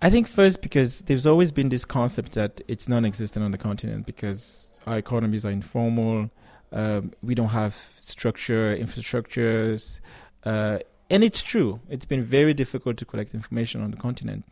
I 0.02 0.10
think 0.10 0.26
first 0.26 0.62
because 0.62 1.02
there's 1.02 1.26
always 1.26 1.52
been 1.52 1.68
this 1.68 1.84
concept 1.84 2.32
that 2.32 2.60
it's 2.68 2.88
non-existent 2.88 3.44
on 3.44 3.50
the 3.50 3.58
continent 3.58 4.06
because 4.06 4.70
our 4.86 4.98
economies 4.98 5.44
are 5.44 5.50
informal. 5.50 6.30
Um, 6.72 7.12
we 7.22 7.34
don't 7.34 7.48
have 7.48 7.74
structure, 7.98 8.76
infrastructures. 8.76 10.00
Uh, 10.44 10.78
and 11.10 11.24
it's 11.24 11.42
true. 11.42 11.80
It's 11.88 12.04
been 12.04 12.22
very 12.22 12.54
difficult 12.54 12.96
to 12.98 13.04
collect 13.04 13.34
information 13.34 13.82
on 13.82 13.90
the 13.90 13.96
continent 13.96 14.44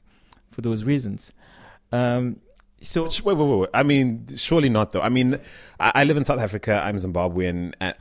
for 0.51 0.61
those 0.61 0.85
reasons. 0.85 1.33
Um, 1.93 2.41
so 2.81 3.05
wait, 3.05 3.23
wait, 3.23 3.37
wait, 3.37 3.59
wait, 3.59 3.71
I 3.75 3.83
mean, 3.83 4.27
surely 4.37 4.69
not 4.69 4.93
though. 4.93 5.01
I 5.01 5.09
mean, 5.09 5.39
I, 5.81 5.93
I 5.97 6.05
live 6.05 6.17
in 6.17 6.25
South 6.25 6.41
Africa. 6.41 6.81
I'm 6.85 6.97
Zimbabwean. 6.97 7.75
And 7.81 7.95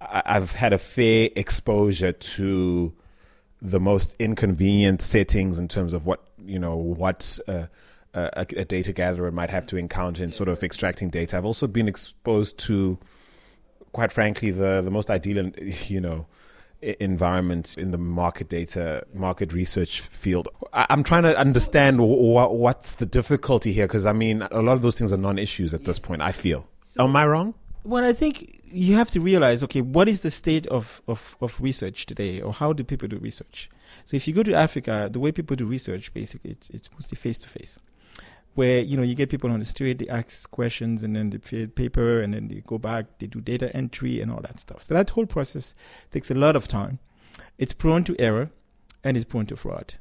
I, 0.00 0.22
I've 0.26 0.52
had 0.52 0.72
a 0.72 0.78
fair 0.78 1.30
exposure 1.36 2.12
to 2.12 2.92
the 3.62 3.80
most 3.80 4.14
inconvenient 4.18 5.00
settings 5.00 5.58
in 5.58 5.68
terms 5.68 5.92
of 5.92 6.04
what 6.04 6.26
you 6.44 6.58
know 6.58 6.76
what 6.76 7.38
uh, 7.48 7.66
a, 8.12 8.46
a, 8.56 8.64
data 8.64 8.92
gatherer 8.92 9.30
might 9.30 9.50
have 9.50 9.66
to 9.66 9.76
encounter 9.76 10.22
in 10.22 10.32
sort 10.32 10.48
of 10.48 10.62
extracting 10.62 11.08
data. 11.08 11.36
I've 11.36 11.44
also 11.44 11.66
been 11.66 11.88
exposed 11.88 12.58
to, 12.58 12.98
quite 13.92 14.12
frankly, 14.12 14.50
the 14.50 14.82
the 14.82 14.90
most 14.90 15.10
ideal, 15.10 15.50
you 15.86 16.00
know, 16.00 16.26
environment 17.02 17.76
in 17.78 17.90
the 17.90 17.98
market 17.98 18.48
data, 18.48 19.06
market 19.14 19.52
research 19.52 20.00
field. 20.00 20.48
I'm 20.72 21.02
trying 21.02 21.22
to 21.24 21.36
understand 21.36 22.00
what's 22.00 22.94
the 22.94 23.06
difficulty 23.06 23.72
here 23.72 23.86
because 23.86 24.06
I 24.06 24.12
mean, 24.12 24.42
a 24.50 24.62
lot 24.62 24.74
of 24.74 24.82
those 24.82 24.96
things 24.96 25.12
are 25.12 25.16
non 25.16 25.38
issues 25.38 25.74
at 25.74 25.84
this 25.84 25.98
point, 25.98 26.22
I 26.22 26.32
feel. 26.32 26.66
Am 26.98 27.16
I 27.16 27.26
wrong? 27.26 27.54
Well, 27.84 28.04
I 28.04 28.12
think 28.12 28.60
you 28.64 28.94
have 28.96 29.10
to 29.10 29.20
realize 29.20 29.62
okay, 29.64 29.80
what 29.80 30.08
is 30.08 30.20
the 30.20 30.30
state 30.30 30.66
of, 30.68 31.02
of, 31.06 31.36
of 31.40 31.60
research 31.60 32.06
today, 32.06 32.40
or 32.40 32.52
how 32.52 32.72
do 32.72 32.82
people 32.82 33.08
do 33.08 33.18
research? 33.18 33.68
So, 34.04 34.16
if 34.16 34.26
you 34.26 34.34
go 34.34 34.42
to 34.42 34.54
Africa, 34.54 35.08
the 35.10 35.20
way 35.20 35.32
people 35.32 35.56
do 35.56 35.66
research, 35.66 36.12
basically, 36.14 36.52
it's, 36.52 36.70
it's 36.70 36.90
mostly 36.92 37.16
face 37.16 37.38
to 37.38 37.48
face 37.48 37.78
where 38.54 38.80
you 38.80 38.96
know 38.96 39.02
you 39.02 39.14
get 39.14 39.30
people 39.30 39.50
on 39.50 39.58
the 39.58 39.64
street, 39.64 39.98
they 39.98 40.08
ask 40.08 40.50
questions, 40.50 41.04
and 41.04 41.16
then 41.16 41.30
they 41.30 41.38
fill 41.38 41.66
paper, 41.66 42.20
and 42.20 42.34
then 42.34 42.48
they 42.48 42.62
go 42.66 42.78
back, 42.78 43.18
they 43.18 43.26
do 43.26 43.40
data 43.40 43.74
entry 43.74 44.20
and 44.20 44.30
all 44.30 44.40
that 44.40 44.60
stuff. 44.60 44.82
So 44.82 44.94
that 44.94 45.10
whole 45.10 45.26
process 45.26 45.74
takes 46.10 46.30
a 46.30 46.34
lot 46.34 46.56
of 46.56 46.68
time. 46.68 46.98
It's 47.58 47.72
prone 47.72 48.04
to 48.04 48.16
error, 48.18 48.50
and 49.02 49.16
it's 49.16 49.26
prone 49.26 49.46
to 49.46 49.56
fraud. 49.56 49.94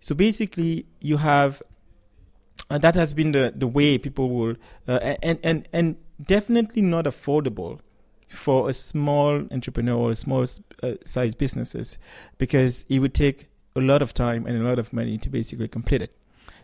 So 0.00 0.14
basically, 0.14 0.86
you 1.00 1.16
have 1.18 1.62
and 2.70 2.82
that 2.82 2.94
has 2.94 3.14
been 3.14 3.32
the, 3.32 3.52
the 3.54 3.66
way 3.66 3.98
people 3.98 4.30
will 4.30 4.56
uh, 4.88 5.16
and 5.22 5.38
and 5.42 5.68
and 5.72 5.96
definitely 6.24 6.82
not 6.82 7.04
affordable 7.04 7.80
for 8.28 8.68
a 8.68 8.72
small 8.72 9.46
entrepreneur 9.50 9.96
or 9.96 10.14
small 10.14 10.46
uh, 10.82 10.94
size 11.04 11.34
businesses 11.34 11.98
because 12.38 12.84
it 12.88 12.98
would 12.98 13.14
take 13.14 13.48
a 13.76 13.80
lot 13.80 14.02
of 14.02 14.14
time 14.14 14.46
and 14.46 14.60
a 14.60 14.68
lot 14.68 14.78
of 14.78 14.92
money 14.92 15.18
to 15.18 15.28
basically 15.28 15.68
complete 15.68 16.02
it. 16.02 16.16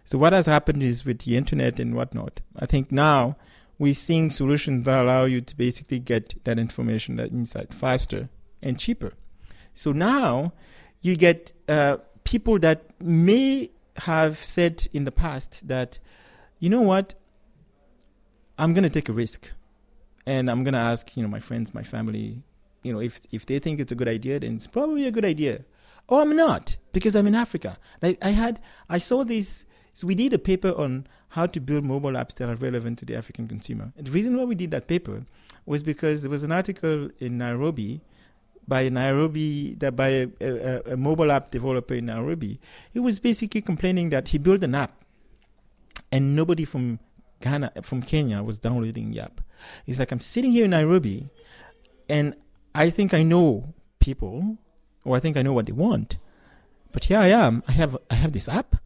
So 0.05 0.19
what 0.19 0.33
has 0.33 0.47
happened 0.47 0.83
is 0.83 1.05
with 1.05 1.21
the 1.21 1.37
internet 1.37 1.79
and 1.79 1.95
whatnot, 1.95 2.41
I 2.57 2.67
think 2.67 2.91
now 2.91 3.37
we're 3.79 3.95
seeing 3.95 4.31
solutions 4.31 4.85
that 4.85 5.03
allow 5.03 5.25
you 5.25 5.41
to 5.41 5.57
basically 5.57 6.01
get 6.01 6.35
that 6.45 6.59
information, 6.59 7.17
that 7.17 7.31
insight 7.31 7.73
faster 7.73 8.29
and 8.63 8.79
cheaper. 8.79 9.13
So 9.75 9.93
now 9.93 10.53
you 11.01 11.17
get 11.17 11.53
uh, 11.69 11.99
people 12.25 12.59
that 12.59 12.91
may 13.01 13.71
have 13.97 14.43
said 14.43 14.87
in 14.93 15.05
the 15.05 15.13
past 15.13 15.67
that, 15.67 15.99
you 16.59 16.69
know 16.69 16.83
what, 16.83 17.15
I'm 18.59 18.75
going 18.75 18.85
to 18.85 18.91
take 18.91 19.09
a 19.09 19.13
risk, 19.13 19.51
and 20.27 20.51
I'm 20.51 20.63
going 20.65 20.75
to 20.75 20.81
ask, 20.81 21.17
you 21.17 21.23
know, 21.23 21.29
my 21.29 21.41
friends, 21.41 21.73
my 21.73 21.83
family, 21.83 22.43
you 22.83 22.93
know, 22.93 23.01
if 23.01 23.21
if 23.33 23.47
they 23.47 23.59
think 23.59 23.81
it's 23.81 23.93
a 23.93 23.95
good 23.95 24.09
idea, 24.09 24.39
then 24.41 24.57
it's 24.57 24.67
probably 24.67 25.07
a 25.07 25.11
good 25.11 25.25
idea. 25.25 25.65
Or 26.09 26.21
I'm 26.21 26.37
not 26.37 26.77
because 26.93 27.17
I'm 27.17 27.27
in 27.27 27.35
Africa. 27.35 27.79
Like 28.03 28.19
I 28.23 28.31
had, 28.31 28.61
I 28.89 28.99
saw 28.99 29.25
this 29.25 29.65
so 29.93 30.07
we 30.07 30.15
did 30.15 30.33
a 30.33 30.39
paper 30.39 30.73
on 30.77 31.07
how 31.31 31.47
to 31.47 31.61
build 31.61 31.85
mobile 31.85 32.13
apps 32.13 32.35
that 32.35 32.49
are 32.49 32.57
relevant 32.57 32.99
to 32.99 33.05
the 33.05 33.15
African 33.15 33.47
consumer. 33.47 33.93
And 33.97 34.07
the 34.07 34.11
reason 34.11 34.37
why 34.37 34.45
we 34.45 34.55
did 34.55 34.71
that 34.73 34.89
paper 34.89 35.23
was 35.67 35.83
because 35.83 36.23
there 36.23 36.31
was 36.31 36.43
an 36.43 36.53
article 36.53 37.11
in 37.19 37.39
Nairobi 37.39 38.01
by 38.67 38.89
Nairobi 38.89 39.75
that 39.75 39.97
by 39.97 40.09
a, 40.09 40.29
a, 40.41 40.93
a, 40.93 40.97
mobile 40.97 41.33
app 41.33 41.51
developer 41.51 41.95
in 41.95 42.07
Nairobi. 42.07 42.61
He 42.93 42.99
was 42.99 43.19
basically 43.19 43.61
complaining 43.61 44.11
that 44.11 44.29
he 44.29 44.39
built 44.39 44.63
an 44.63 44.75
app 44.75 44.93
and 46.13 46.35
nobody 46.35 46.65
from 46.65 46.99
Ghana 47.41 47.73
from 47.83 48.03
Kenya 48.03 48.43
was 48.43 48.59
downloading 48.59 49.13
the 49.13 49.21
app. 49.21 49.41
He's 49.87 49.99
like, 49.99 50.13
I'm 50.13 50.21
sitting 50.21 50.53
here 50.53 50.65
in 50.65 50.71
Nairobi 50.71 51.31
and 52.09 52.35
I 52.75 52.91
think 52.91 53.15
I 53.15 53.23
know 53.23 53.75
people 53.99 54.59
or 55.05 55.17
I 55.17 55.21
think 55.21 55.37
I 55.37 55.43
know 55.43 55.53
what 55.53 55.67
they 55.67 55.73
want. 55.73 56.17
But 56.93 57.05
here 57.05 57.19
I 57.19 57.29
am. 57.29 57.63
I 57.69 57.73
have 57.73 57.97
I 58.11 58.15
have 58.15 58.33
this 58.33 58.49
app 58.49 58.77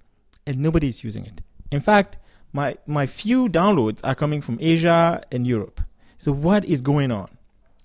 and 0.46 0.58
nobody 0.58 0.88
is 0.88 1.04
using 1.04 1.24
it. 1.24 1.40
In 1.70 1.80
fact, 1.80 2.18
my 2.52 2.76
my 2.86 3.06
few 3.06 3.48
downloads 3.48 4.00
are 4.04 4.14
coming 4.14 4.40
from 4.40 4.58
Asia 4.60 5.22
and 5.32 5.46
Europe. 5.46 5.80
So 6.18 6.32
what 6.32 6.64
is 6.64 6.80
going 6.80 7.10
on? 7.10 7.28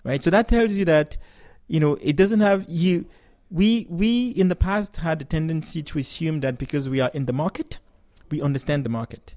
Right? 0.03 0.23
So 0.23 0.29
that 0.29 0.47
tells 0.47 0.73
you 0.73 0.85
that 0.85 1.17
you 1.69 1.79
know, 1.79 1.97
it 2.01 2.15
doesn't 2.17 2.41
have 2.41 2.65
you 2.67 3.05
we 3.49 3.87
we 3.89 4.29
in 4.29 4.49
the 4.49 4.55
past 4.55 4.97
had 4.97 5.21
a 5.21 5.25
tendency 5.25 5.81
to 5.83 5.99
assume 5.99 6.41
that 6.41 6.57
because 6.57 6.89
we 6.89 6.99
are 6.99 7.11
in 7.13 7.25
the 7.25 7.33
market, 7.33 7.79
we 8.29 8.41
understand 8.41 8.83
the 8.83 8.89
market. 8.89 9.35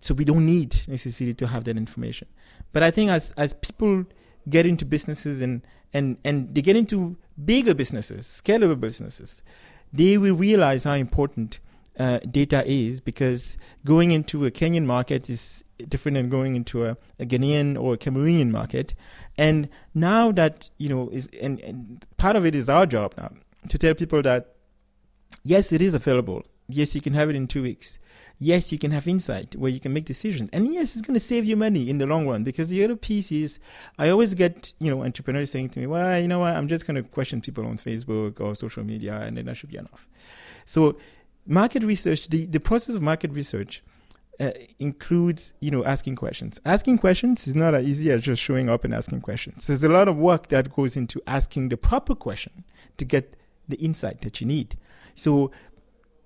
So 0.00 0.14
we 0.14 0.24
don't 0.24 0.46
need 0.46 0.82
necessarily 0.86 1.34
to 1.34 1.46
have 1.46 1.64
that 1.64 1.76
information. 1.76 2.28
But 2.72 2.82
I 2.82 2.90
think 2.90 3.10
as 3.10 3.32
as 3.36 3.54
people 3.54 4.04
get 4.48 4.66
into 4.66 4.84
businesses 4.84 5.40
and 5.40 5.62
and 5.92 6.18
and 6.24 6.54
they 6.54 6.62
get 6.62 6.76
into 6.76 7.16
bigger 7.42 7.74
businesses, 7.74 8.26
scalable 8.26 8.78
businesses, 8.78 9.42
they 9.92 10.18
will 10.18 10.34
realize 10.34 10.84
how 10.84 10.94
important 10.94 11.60
uh, 11.98 12.18
data 12.30 12.64
is 12.66 13.00
because 13.00 13.56
going 13.84 14.10
into 14.10 14.46
a 14.46 14.50
Kenyan 14.50 14.84
market 14.84 15.28
is 15.28 15.64
different 15.88 16.16
than 16.16 16.28
going 16.28 16.56
into 16.56 16.86
a, 16.86 16.96
a 17.18 17.26
Ghanaian 17.26 17.80
or 17.80 17.94
a 17.94 17.98
Cameroonian 17.98 18.50
market. 18.50 18.94
And 19.36 19.68
now 19.94 20.32
that, 20.32 20.70
you 20.78 20.88
know, 20.88 21.08
is 21.10 21.28
and, 21.40 21.60
and 21.60 22.06
part 22.16 22.36
of 22.36 22.46
it 22.46 22.54
is 22.54 22.68
our 22.68 22.86
job 22.86 23.14
now 23.16 23.32
to 23.68 23.78
tell 23.78 23.94
people 23.94 24.22
that 24.22 24.54
yes, 25.42 25.72
it 25.72 25.82
is 25.82 25.94
available. 25.94 26.44
Yes, 26.68 26.94
you 26.94 27.00
can 27.00 27.14
have 27.14 27.28
it 27.28 27.36
in 27.36 27.48
two 27.48 27.62
weeks. 27.62 27.98
Yes, 28.38 28.70
you 28.70 28.78
can 28.78 28.92
have 28.92 29.08
insight 29.08 29.56
where 29.56 29.70
you 29.70 29.80
can 29.80 29.92
make 29.92 30.04
decisions. 30.04 30.48
And 30.52 30.72
yes, 30.72 30.94
it's 30.94 31.02
going 31.02 31.14
to 31.14 31.20
save 31.20 31.44
you 31.44 31.56
money 31.56 31.90
in 31.90 31.98
the 31.98 32.06
long 32.06 32.26
run 32.28 32.44
because 32.44 32.68
the 32.68 32.82
other 32.84 32.96
piece 32.96 33.32
is 33.32 33.58
I 33.98 34.08
always 34.08 34.34
get, 34.34 34.72
you 34.78 34.90
know, 34.90 35.04
entrepreneurs 35.04 35.50
saying 35.50 35.70
to 35.70 35.80
me, 35.80 35.86
well, 35.86 36.20
you 36.20 36.28
know 36.28 36.38
what, 36.38 36.56
I'm 36.56 36.68
just 36.68 36.86
going 36.86 36.94
to 36.94 37.02
question 37.02 37.40
people 37.40 37.66
on 37.66 37.76
Facebook 37.76 38.40
or 38.40 38.54
social 38.54 38.84
media 38.84 39.16
and 39.20 39.36
then 39.36 39.46
that 39.46 39.56
should 39.56 39.70
be 39.70 39.76
enough. 39.76 40.08
So 40.64 40.96
market 41.50 41.82
research, 41.82 42.28
the, 42.28 42.46
the 42.46 42.60
process 42.60 42.94
of 42.94 43.02
market 43.02 43.32
research 43.32 43.82
uh, 44.38 44.52
includes, 44.78 45.52
you 45.60 45.70
know, 45.70 45.84
asking 45.84 46.16
questions. 46.16 46.60
Asking 46.64 46.96
questions 46.96 47.46
is 47.46 47.54
not 47.54 47.74
as 47.74 47.84
easy 47.84 48.10
as 48.10 48.22
just 48.22 48.40
showing 48.40 48.70
up 48.70 48.84
and 48.84 48.94
asking 48.94 49.20
questions. 49.20 49.66
There's 49.66 49.84
a 49.84 49.88
lot 49.88 50.08
of 50.08 50.16
work 50.16 50.48
that 50.48 50.74
goes 50.74 50.96
into 50.96 51.20
asking 51.26 51.68
the 51.68 51.76
proper 51.76 52.14
question 52.14 52.64
to 52.96 53.04
get 53.04 53.36
the 53.68 53.76
insight 53.76 54.22
that 54.22 54.40
you 54.40 54.46
need. 54.46 54.76
So 55.14 55.50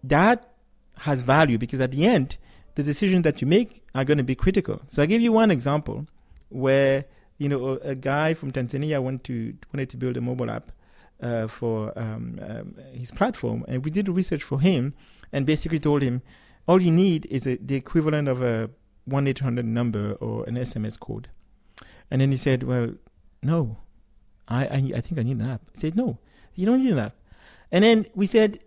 that 0.04 0.52
has 0.98 1.22
value 1.22 1.58
because 1.58 1.80
at 1.80 1.90
the 1.90 2.06
end, 2.06 2.36
the 2.74 2.82
decisions 2.82 3.22
that 3.22 3.40
you 3.40 3.46
make 3.46 3.82
are 3.94 4.04
going 4.04 4.18
to 4.18 4.24
be 4.24 4.34
critical. 4.34 4.82
So 4.88 5.02
I 5.02 5.06
give 5.06 5.22
you 5.22 5.32
one 5.32 5.50
example 5.50 6.06
where 6.50 7.06
you 7.38 7.48
know 7.48 7.80
a, 7.82 7.90
a 7.90 7.94
guy 7.94 8.34
from 8.34 8.52
Tanzania 8.52 9.00
to 9.24 9.54
wanted 9.72 9.90
to 9.90 9.96
build 9.96 10.16
a 10.16 10.20
mobile 10.20 10.50
app 10.50 10.70
uh, 11.22 11.46
for 11.46 11.96
um, 11.98 12.38
um, 12.42 12.76
his 12.92 13.10
platform, 13.10 13.64
and 13.68 13.84
we 13.84 13.90
did 13.90 14.08
research 14.08 14.42
for 14.42 14.60
him, 14.60 14.94
and 15.32 15.46
basically 15.46 15.78
told 15.78 16.02
him 16.02 16.22
all 16.66 16.80
you 16.80 16.90
need 16.90 17.26
is 17.26 17.46
a, 17.46 17.56
the 17.56 17.74
equivalent 17.74 18.28
of 18.28 18.42
a 18.42 18.70
one 19.04 19.26
eight 19.26 19.40
hundred 19.40 19.66
number 19.66 20.12
or 20.14 20.44
an 20.44 20.54
SMS 20.54 20.98
code, 20.98 21.28
and 22.10 22.20
then 22.20 22.30
he 22.30 22.36
said, 22.36 22.62
"Well, 22.62 22.94
no, 23.42 23.78
I 24.48 24.66
I, 24.66 24.92
I 24.96 25.00
think 25.00 25.18
I 25.18 25.22
need 25.22 25.38
an 25.38 25.48
app." 25.48 25.62
He 25.72 25.80
said, 25.80 25.96
"No, 25.96 26.18
you 26.54 26.66
don't 26.66 26.82
need 26.82 26.92
an 26.92 26.98
app," 26.98 27.16
and 27.70 27.84
then 27.84 28.06
we 28.14 28.26
said, 28.26 28.60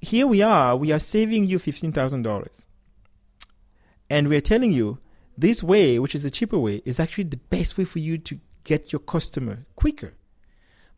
"Here 0.00 0.26
we 0.26 0.42
are. 0.42 0.76
We 0.76 0.92
are 0.92 0.98
saving 0.98 1.44
you 1.44 1.58
fifteen 1.58 1.92
thousand 1.92 2.22
dollars, 2.22 2.64
and 4.08 4.28
we 4.28 4.36
are 4.36 4.42
telling 4.42 4.72
you." 4.72 4.98
This 5.36 5.64
way, 5.64 5.98
which 5.98 6.14
is 6.14 6.22
the 6.22 6.30
cheaper 6.30 6.60
way, 6.60 6.80
is 6.84 7.00
actually 7.00 7.24
the 7.24 7.38
best 7.38 7.76
way 7.76 7.84
for 7.84 7.98
you 7.98 8.18
to 8.18 8.38
get 8.62 8.92
your 8.92 9.00
customer 9.00 9.66
quicker 9.74 10.14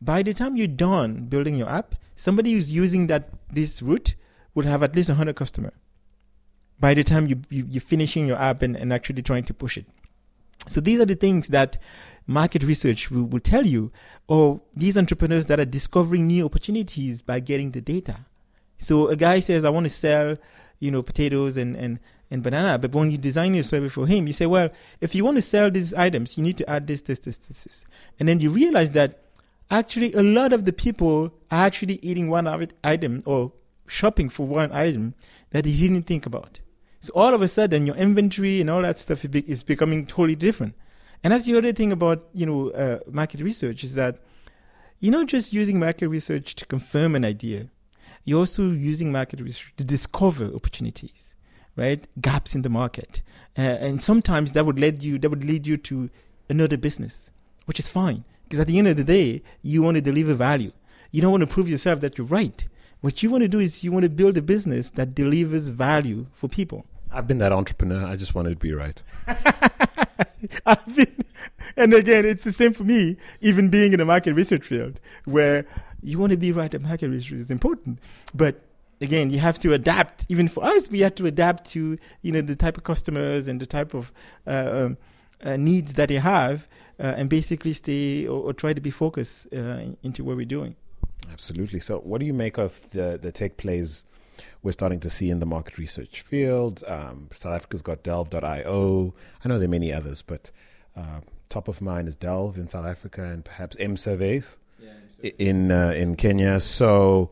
by 0.07 0.23
the 0.23 0.33
time 0.33 0.57
you're 0.57 0.69
done 0.69 1.27
building 1.27 1.57
your 1.57 1.69
app, 1.69 1.97
somebody 2.15 2.53
who's 2.53 2.73
using 2.73 3.09
that 3.09 3.29
this 3.53 3.83
route 3.83 4.15
would 4.55 4.65
have 4.65 4.83
at 4.83 4.97
least 4.97 5.11
100 5.11 5.37
customer. 5.37 5.73
By 6.81 6.95
the 6.95 7.05
time 7.05 7.27
you, 7.27 7.43
you 7.51 7.67
you're 7.69 7.81
finishing 7.81 8.27
your 8.27 8.39
app 8.39 8.63
and, 8.63 8.77
and 8.77 8.93
actually 8.93 9.23
trying 9.23 9.45
to 9.45 9.55
push 9.55 9.77
it. 9.77 9.87
So 10.69 10.81
these 10.81 11.01
are 11.01 11.07
the 11.07 11.15
things 11.15 11.49
that 11.49 11.79
market 12.27 12.63
research 12.63 13.11
will, 13.11 13.25
will 13.25 13.41
tell 13.41 13.67
you, 13.67 13.93
or 14.27 14.61
these 14.75 14.97
entrepreneurs 14.97 15.47
that 15.47 15.61
are 15.61 15.65
discovering 15.65 16.27
new 16.27 16.45
opportunities 16.45 17.23
by 17.23 17.41
getting 17.41 17.71
the 17.73 17.81
data. 17.81 18.27
So 18.79 19.09
a 19.09 19.17
guy 19.17 19.41
says, 19.41 19.65
I 19.65 19.71
want 19.71 19.85
to 19.85 19.91
sell, 19.91 20.37
you 20.81 20.91
know, 20.91 21.03
potatoes 21.03 21.57
and, 21.57 21.77
and, 21.77 21.99
and 22.31 22.43
banana. 22.43 22.79
But 22.79 22.93
when 22.93 23.11
you 23.11 23.19
design 23.19 23.55
your 23.55 23.65
survey 23.65 23.89
for 23.89 24.07
him, 24.07 24.27
you 24.27 24.33
say, 24.33 24.47
well, 24.47 24.71
if 25.01 25.15
you 25.15 25.25
want 25.25 25.37
to 25.37 25.43
sell 25.43 25.71
these 25.71 25.95
items, 25.95 26.37
you 26.37 26.43
need 26.43 26.59
to 26.59 26.69
add 26.69 26.87
this, 26.87 27.01
this, 27.03 27.21
this, 27.21 27.37
this, 27.39 27.65
this. 27.65 27.85
And 28.19 28.29
then 28.29 28.41
you 28.41 28.51
realize 28.51 28.93
that 28.93 29.26
actually 29.71 30.13
a 30.13 30.23
lot 30.23 30.53
of 30.53 30.65
the 30.65 30.73
people 30.73 31.33
are 31.51 31.67
actually 31.67 31.99
eating 32.03 32.29
one 32.29 32.47
item 32.85 33.23
or 33.25 33.53
shopping 33.87 34.29
for 34.29 34.47
one 34.47 34.73
item 34.73 35.15
that 35.51 35.65
they 35.65 35.73
didn't 35.73 36.05
think 36.05 36.27
about. 36.27 36.61
So 37.01 37.13
all 37.15 37.35
of 37.35 37.43
a 37.43 37.49
sudden, 37.49 37.87
your 37.87 37.97
inventory 37.97 38.61
and 38.61 38.69
all 38.71 38.83
that 38.83 38.99
stuff 38.99 39.25
is 39.25 39.63
becoming 39.63 40.07
totally 40.07 40.35
different. 40.35 40.75
And 41.23 41.33
that's 41.33 41.47
the 41.47 41.57
other 41.57 41.73
thing 41.73 41.93
about 41.93 42.27
you 42.33 42.47
know 42.47 42.71
uh, 42.71 42.99
market 43.11 43.41
research 43.41 43.85
is 43.85 43.95
that 43.95 44.19
you're 45.01 45.13
not 45.13 45.27
just 45.27 45.53
using 45.53 45.79
market 45.79 46.09
research 46.09 46.55
to 46.57 46.67
confirm 46.67 47.15
an 47.15 47.25
idea. 47.25 47.69
You're 48.25 48.41
also 48.41 48.71
using 48.71 49.13
market 49.13 49.41
research 49.41 49.73
to 49.77 49.85
discover 49.85 50.47
opportunities, 50.53 51.35
right? 51.77 52.07
Gaps 52.21 52.55
in 52.55 52.63
the 52.63 52.69
market, 52.69 53.23
uh, 53.57 53.61
and 53.61 54.03
sometimes 54.03 54.53
that 54.53 54.67
would 54.67 54.79
lead 54.79 55.03
you 55.03 55.19
that 55.19 55.31
would 55.31 55.45
lead 55.45 55.67
you 55.67 55.77
to 55.79 56.11
another 56.49 56.77
business, 56.77 57.31
which 57.67 57.79
is 57.79 57.89
fine 57.89 58.25
because 58.47 58.61
at 58.61 58.69
the 58.69 58.79
end 58.79 58.87
of 58.87 58.97
the 58.97 59.05
day, 59.05 59.43
you 59.63 59.83
want 59.83 59.97
to 59.97 60.01
deliver 60.01 60.35
value. 60.35 60.71
You 61.11 61.21
don't 61.21 61.33
want 61.33 61.41
to 61.43 61.47
prove 61.47 61.69
yourself 61.69 62.01
that 62.01 62.17
you're 62.17 62.27
right. 62.27 62.67
What 63.01 63.23
you 63.23 63.31
want 63.31 63.43
to 63.43 63.49
do 63.49 63.59
is 63.59 63.83
you 63.83 63.91
want 63.91 64.05
to 64.05 64.09
build 64.09 64.37
a 64.37 64.43
business 64.43 64.91
that 64.93 65.15
delivers 65.15 65.69
value 65.69 66.27
for 66.33 66.49
people. 66.49 66.87
I've 67.11 67.27
been 67.27 67.39
that 67.39 67.53
entrepreneur. 67.53 68.07
I 68.07 68.17
just 68.17 68.35
wanted 68.35 68.51
to 68.51 68.57
be 68.57 68.73
right. 68.73 69.03
I've 70.67 70.95
been, 70.95 71.15
and 71.77 71.93
again, 71.95 72.25
it's 72.25 72.45
the 72.45 72.53
same 72.53 72.73
for 72.73 72.85
me. 72.85 73.17
Even 73.41 73.69
being 73.69 73.93
in 73.93 73.99
the 73.99 74.05
market 74.05 74.35
research 74.35 74.65
field, 74.65 75.01
where 75.25 75.67
you 76.03 76.19
want 76.19 76.31
to 76.31 76.37
be 76.37 76.53
right 76.53 76.73
at 76.73 76.83
market 76.83 77.09
research 77.09 77.33
is 77.33 77.51
important, 77.51 77.99
but 78.35 78.61
again, 79.01 79.31
you 79.31 79.39
have 79.39 79.59
to 79.61 79.73
adapt. 79.73 80.27
Even 80.29 80.49
for 80.49 80.65
us, 80.65 80.89
we 80.91 81.01
have 81.01 81.15
to 81.17 81.27
adapt 81.27 81.71
to 81.71 81.99
you 82.23 82.33
know 82.33 82.41
the 82.41 82.57
type 82.57 82.77
of 82.77 82.85
customers 82.85 83.49
and 83.49 83.61
the 83.61 83.67
type 83.67 83.95
of 83.95 84.13
uh, 84.47 84.71
um, 84.73 84.97
uh, 85.43 85.57
needs 85.57 85.95
that 85.95 86.09
they 86.09 86.17
have 86.17 86.69
and 86.99 87.29
basically 87.29 87.73
stay 87.73 88.27
or, 88.27 88.43
or, 88.43 88.53
try 88.53 88.73
to 88.73 88.81
be 88.81 88.91
focused 88.91 89.47
uh, 89.53 89.81
into 90.03 90.25
what 90.25 90.37
we're 90.37 90.47
doing. 90.47 90.77
Absolutely. 91.33 91.81
So, 91.81 91.99
what 91.99 92.21
do 92.21 92.27
you 92.27 92.35
make 92.35 92.59
of 92.59 92.89
the 92.91 93.19
the 93.21 93.33
tech 93.33 93.57
plays 93.57 94.05
we're 94.63 94.73
starting 94.73 95.01
to 95.01 95.11
see 95.11 95.31
in 95.31 95.41
the 95.41 95.47
market 95.47 95.79
research 95.79 96.23
field? 96.23 96.83
Um, 96.87 97.29
South 97.33 97.55
Africa's 97.55 97.83
got 97.83 98.03
Delve.io. 98.03 99.15
I 99.45 99.49
know 99.49 99.59
there 99.59 99.67
are 99.67 99.71
many 99.71 99.93
others, 99.93 100.23
but 100.23 100.51
uh, 100.97 101.21
top 101.49 101.69
of 101.69 101.81
mind 101.81 102.09
is 102.09 102.17
Delve 102.17 102.57
in 102.57 102.69
South 102.69 102.87
Africa 102.87 103.25
and 103.25 103.45
perhaps 103.45 103.77
M 103.79 103.97
Surveys 103.97 104.57
yeah, 104.79 105.31
in 105.39 105.71
uh, 105.71 105.91
in 105.91 106.17
Kenya. 106.17 106.61
So, 106.61 107.31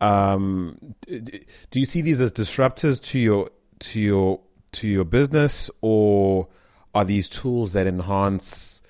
um, 0.00 0.94
do 1.06 1.80
you 1.80 1.86
see 1.86 2.02
these 2.02 2.20
as 2.20 2.32
disruptors 2.32 3.00
to 3.04 3.18
your 3.18 3.50
to 3.80 4.00
your 4.00 4.40
to 4.72 4.88
your 4.88 5.04
business, 5.04 5.70
or 5.80 6.48
are 6.94 7.04
these 7.04 7.28
tools 7.28 7.72
that 7.72 7.86
enhance 7.86 8.81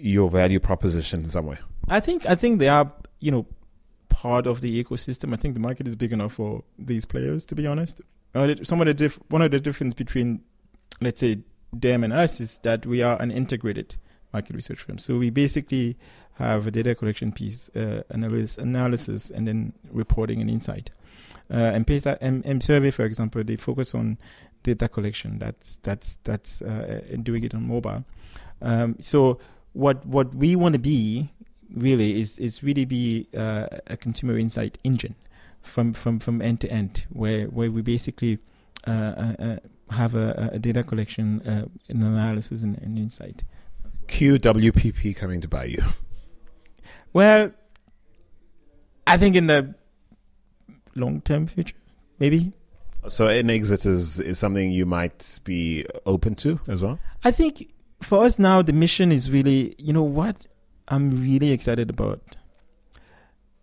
your 0.00 0.30
value 0.30 0.60
proposition 0.60 1.20
in 1.20 1.30
some 1.30 1.46
way? 1.46 1.58
I 1.88 2.00
think 2.00 2.26
I 2.26 2.34
think 2.34 2.58
they 2.58 2.68
are 2.68 2.92
you 3.20 3.30
know 3.30 3.46
part 4.08 4.46
of 4.46 4.60
the 4.60 4.82
ecosystem. 4.82 5.32
I 5.32 5.36
think 5.36 5.54
the 5.54 5.60
market 5.60 5.86
is 5.86 5.96
big 5.96 6.12
enough 6.12 6.34
for 6.34 6.62
these 6.78 7.04
players. 7.04 7.44
To 7.46 7.54
be 7.54 7.66
honest, 7.66 8.00
some 8.62 8.80
of 8.80 8.86
the 8.86 8.94
diff- 8.94 9.18
one 9.28 9.42
of 9.42 9.50
the 9.50 9.60
difference 9.60 9.94
between 9.94 10.42
let's 11.00 11.20
say 11.20 11.42
them 11.72 12.04
and 12.04 12.12
us 12.12 12.40
is 12.40 12.58
that 12.58 12.86
we 12.86 13.02
are 13.02 13.20
an 13.20 13.30
integrated 13.30 13.96
market 14.32 14.54
research 14.54 14.80
firm. 14.80 14.98
So 14.98 15.18
we 15.18 15.30
basically 15.30 15.96
have 16.34 16.66
a 16.66 16.70
data 16.70 16.94
collection 16.94 17.32
piece, 17.32 17.68
uh, 17.76 18.02
analysis, 18.08 18.58
analysis, 18.58 19.30
and 19.30 19.46
then 19.46 19.72
reporting 19.90 20.40
and 20.40 20.50
insight. 20.50 20.90
Uh, 21.50 21.56
and 21.56 21.86
PESA, 21.86 22.16
M, 22.20 22.42
M 22.44 22.60
Survey, 22.60 22.90
for 22.90 23.04
example, 23.04 23.42
they 23.42 23.56
focus 23.56 23.94
on 23.94 24.18
data 24.62 24.88
collection. 24.88 25.38
That's 25.38 25.76
that's 25.82 26.18
that's 26.24 26.62
uh, 26.62 27.00
doing 27.22 27.44
it 27.44 27.54
on 27.54 27.66
mobile. 27.66 28.04
Um, 28.62 28.96
so 29.00 29.38
what 29.72 30.04
what 30.06 30.34
we 30.34 30.56
want 30.56 30.74
to 30.74 30.78
be 30.78 31.30
really 31.74 32.20
is 32.20 32.38
is 32.38 32.62
really 32.62 32.84
be 32.84 33.28
uh, 33.36 33.66
a 33.86 33.96
consumer 33.96 34.38
insight 34.38 34.78
engine 34.84 35.14
from 35.62 35.92
from 35.92 36.18
from 36.18 36.42
end 36.42 36.60
to 36.60 36.70
end, 36.70 37.06
where 37.10 37.46
where 37.46 37.70
we 37.70 37.82
basically 37.82 38.38
uh, 38.86 38.90
uh, 38.90 39.34
uh 39.38 39.56
have 39.90 40.14
a, 40.14 40.50
a, 40.52 40.58
data 40.60 40.84
collection, 40.84 41.40
uh, 41.40 41.66
an 41.88 42.02
analysis, 42.02 42.62
and, 42.62 42.78
and 42.78 42.96
insight. 42.96 43.42
QWPP 44.06 45.16
coming 45.16 45.40
to 45.40 45.48
buy 45.48 45.64
you. 45.64 45.82
Well, 47.12 47.50
I 49.04 49.16
think 49.16 49.34
in 49.34 49.48
the 49.48 49.74
long 50.94 51.20
term 51.20 51.46
future, 51.48 51.76
maybe. 52.18 52.52
So 53.08 53.28
an 53.28 53.50
exit 53.50 53.86
is 53.86 54.20
is 54.20 54.38
something 54.38 54.70
you 54.70 54.86
might 54.86 55.40
be 55.44 55.86
open 56.06 56.34
to 56.36 56.60
as 56.68 56.82
well. 56.82 56.98
I 57.24 57.30
think 57.30 57.72
for 58.02 58.24
us 58.24 58.38
now, 58.38 58.62
the 58.62 58.72
mission 58.72 59.12
is 59.12 59.30
really, 59.30 59.74
you 59.78 59.92
know, 59.92 60.02
what 60.02 60.46
I'm 60.88 61.20
really 61.22 61.52
excited 61.52 61.90
about 61.90 62.20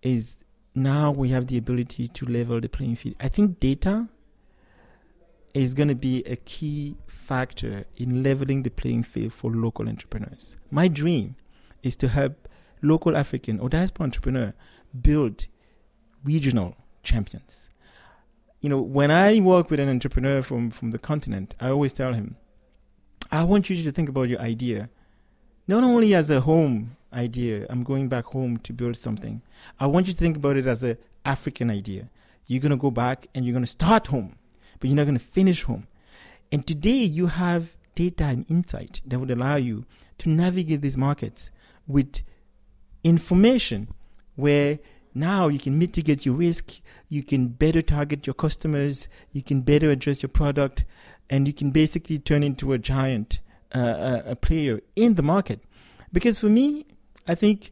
is 0.01 0.43
now 0.73 1.11
we 1.11 1.29
have 1.29 1.47
the 1.47 1.57
ability 1.57 2.07
to 2.07 2.25
level 2.25 2.61
the 2.61 2.69
playing 2.69 2.95
field. 2.95 3.15
I 3.19 3.27
think 3.27 3.59
data 3.59 4.07
is 5.53 5.73
going 5.73 5.89
to 5.89 5.95
be 5.95 6.23
a 6.25 6.35
key 6.35 6.95
factor 7.07 7.85
in 7.97 8.21
leveling 8.21 8.63
the 8.63 8.69
playing 8.69 9.03
field 9.03 9.33
for 9.33 9.51
local 9.51 9.89
entrepreneurs. 9.89 10.55
My 10.69 10.87
dream 10.87 11.35
is 11.83 11.95
to 11.97 12.07
help 12.07 12.47
local 12.81 13.17
African 13.17 13.59
or 13.59 13.69
diaspora 13.69 14.05
entrepreneur 14.05 14.53
build 15.01 15.47
regional 16.23 16.75
champions. 17.03 17.69
You 18.61 18.69
know, 18.69 18.81
when 18.81 19.11
I 19.11 19.39
work 19.39 19.69
with 19.69 19.79
an 19.79 19.89
entrepreneur 19.89 20.41
from, 20.41 20.71
from 20.71 20.91
the 20.91 20.99
continent, 20.99 21.55
I 21.59 21.69
always 21.69 21.93
tell 21.93 22.13
him, 22.13 22.37
I 23.31 23.43
want 23.43 23.69
you 23.69 23.83
to 23.83 23.91
think 23.91 24.09
about 24.09 24.29
your 24.29 24.39
idea, 24.39 24.89
not 25.67 25.83
only 25.83 26.15
as 26.15 26.29
a 26.29 26.41
home 26.41 26.95
idea, 27.11 27.65
I'm 27.69 27.83
going 27.83 28.07
back 28.07 28.25
home 28.25 28.57
to 28.59 28.73
build 28.73 28.95
something. 28.97 29.41
I 29.79 29.87
want 29.87 30.07
you 30.07 30.13
to 30.13 30.19
think 30.19 30.37
about 30.37 30.57
it 30.57 30.65
as 30.65 30.83
an 30.83 30.97
African 31.25 31.69
idea. 31.69 32.09
You're 32.45 32.61
going 32.61 32.71
to 32.71 32.77
go 32.77 32.91
back 32.91 33.27
and 33.35 33.45
you're 33.45 33.53
going 33.53 33.65
to 33.65 33.67
start 33.67 34.07
home, 34.07 34.37
but 34.79 34.89
you're 34.89 34.95
not 34.95 35.05
going 35.05 35.17
to 35.17 35.23
finish 35.23 35.63
home. 35.63 35.87
And 36.51 36.65
today 36.65 37.03
you 37.03 37.27
have 37.27 37.75
data 37.95 38.25
and 38.25 38.45
insight 38.49 39.01
that 39.05 39.19
would 39.19 39.31
allow 39.31 39.55
you 39.55 39.85
to 40.19 40.29
navigate 40.29 40.81
these 40.81 40.97
markets 40.97 41.51
with 41.85 42.21
information 43.03 43.89
where 44.35 44.79
now 45.13 45.47
you 45.47 45.57
can 45.57 45.77
mitigate 45.77 46.25
your 46.25 46.35
risk, 46.35 46.79
you 47.09 47.23
can 47.23 47.47
better 47.47 47.81
target 47.81 48.27
your 48.27 48.35
customers, 48.35 49.07
you 49.31 49.41
can 49.41 49.61
better 49.61 49.89
address 49.89 50.21
your 50.21 50.29
product, 50.29 50.85
and 51.29 51.47
you 51.47 51.53
can 51.53 51.71
basically 51.71 52.19
turn 52.19 52.43
into 52.43 52.73
a 52.73 52.77
giant 52.77 53.39
uh, 53.75 54.21
a 54.25 54.35
player 54.35 54.81
in 54.95 55.15
the 55.15 55.23
market. 55.23 55.59
Because 56.13 56.39
for 56.39 56.47
me, 56.47 56.85
I 57.27 57.35
think 57.35 57.71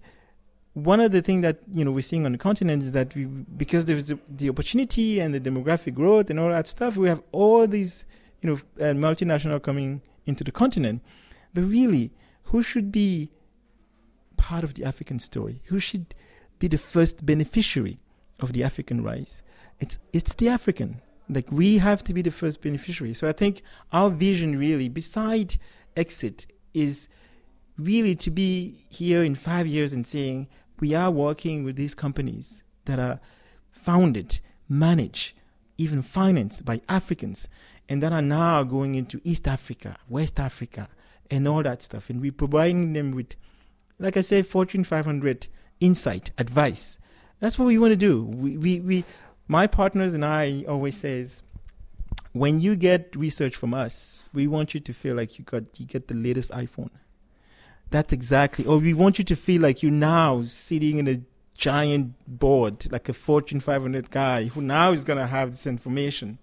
one 0.73 0.99
of 0.99 1.11
the 1.13 1.21
things 1.21 1.41
that 1.41 1.59
you 1.71 1.85
know 1.85 1.91
we're 1.91 2.01
seeing 2.01 2.25
on 2.25 2.33
the 2.33 2.37
continent 2.37 2.83
is 2.83 2.91
that 2.91 3.15
we 3.15 3.25
because 3.25 3.85
there's 3.85 4.07
the, 4.07 4.19
the, 4.29 4.49
opportunity 4.49 5.21
and 5.21 5.33
the 5.33 5.39
demographic 5.39 5.93
growth 5.93 6.29
and 6.29 6.37
all 6.37 6.49
that 6.49 6.67
stuff 6.67 6.97
we 6.97 7.07
have 7.07 7.23
all 7.31 7.65
these 7.65 8.03
you 8.41 8.49
know 8.49 8.55
uh, 8.85 8.93
multinational 8.93 9.61
coming 9.61 10.01
into 10.25 10.43
the 10.43 10.51
continent. 10.51 11.01
But 11.53 11.63
really 11.63 12.11
who 12.45 12.61
should 12.61 12.91
be 12.91 13.31
part 14.35 14.65
of 14.65 14.73
the 14.73 14.83
african 14.83 15.19
story? 15.19 15.61
Who 15.65 15.79
should 15.79 16.13
be 16.59 16.67
the 16.67 16.77
first 16.77 17.25
beneficiary 17.25 17.99
of 18.41 18.51
the 18.51 18.61
african 18.61 19.01
rise? 19.01 19.43
It's 19.79 19.97
it's 20.11 20.35
the 20.35 20.49
african 20.49 21.01
like 21.29 21.51
we 21.51 21.77
have 21.77 22.03
to 22.03 22.13
be 22.13 22.21
the 22.21 22.31
first 22.31 22.61
beneficiary 22.61 23.13
so 23.13 23.27
i 23.27 23.31
think 23.31 23.61
our 23.91 24.09
vision 24.09 24.57
really 24.57 24.89
beside 24.89 25.57
exit 25.95 26.45
is 26.73 27.07
really 27.77 28.15
to 28.15 28.31
be 28.31 28.85
here 28.89 29.23
in 29.23 29.35
5 29.35 29.67
years 29.67 29.91
and 29.93 30.05
saying 30.05 30.47
we 30.79 30.93
are 30.93 31.11
working 31.11 31.63
with 31.63 31.75
these 31.75 31.95
companies 31.95 32.63
that 32.85 32.99
are 32.99 33.19
founded, 33.71 34.39
managed, 34.67 35.33
even 35.77 36.01
financed 36.01 36.65
by 36.65 36.81
Africans, 36.89 37.47
and 37.87 38.01
that 38.01 38.11
are 38.11 38.21
now 38.21 38.63
going 38.63 38.95
into 38.95 39.21
East 39.23 39.47
Africa, 39.47 39.97
West 40.09 40.39
Africa, 40.39 40.89
and 41.29 41.47
all 41.47 41.63
that 41.63 41.83
stuff. 41.83 42.09
And 42.09 42.21
we're 42.21 42.31
providing 42.31 42.93
them 42.93 43.11
with, 43.11 43.35
like 43.99 44.17
I 44.17 44.21
said, 44.21 44.47
Fortune 44.47 44.83
500 44.83 45.47
insight, 45.79 46.31
advice. 46.37 46.97
That's 47.39 47.59
what 47.59 47.65
we 47.65 47.77
want 47.77 47.91
to 47.91 47.97
do. 47.97 48.23
We, 48.23 48.57
we, 48.57 48.79
we, 48.79 49.05
my 49.47 49.67
partners 49.67 50.13
and 50.13 50.25
I 50.25 50.65
always 50.67 50.97
says, 50.97 51.43
when 52.33 52.59
you 52.59 52.75
get 52.75 53.15
research 53.15 53.55
from 53.55 53.73
us, 53.73 54.29
we 54.33 54.47
want 54.47 54.73
you 54.73 54.79
to 54.81 54.93
feel 54.93 55.15
like 55.15 55.39
you 55.39 55.45
got 55.45 55.79
you 55.79 55.85
get 55.85 56.07
the 56.07 56.13
latest 56.13 56.51
iPhone. 56.51 56.89
That's 57.91 58.11
exactly. 58.11 58.65
Or 58.65 58.77
we 58.77 58.93
want 58.93 59.17
you 59.19 59.23
to 59.25 59.35
feel 59.35 59.61
like 59.61 59.81
you're 59.81 59.91
now 59.91 60.43
sitting 60.43 60.97
in 60.97 61.07
a 61.07 61.21
giant 61.55 62.13
board, 62.27 62.91
like 62.91 63.07
a 63.07 63.13
Fortune 63.13 63.59
500 63.59 64.11
guy 64.11 64.45
who 64.45 64.61
now 64.61 64.91
is 64.91 65.03
going 65.03 65.19
to 65.19 65.27
have 65.27 65.51
this 65.51 65.65
information. 65.65 66.39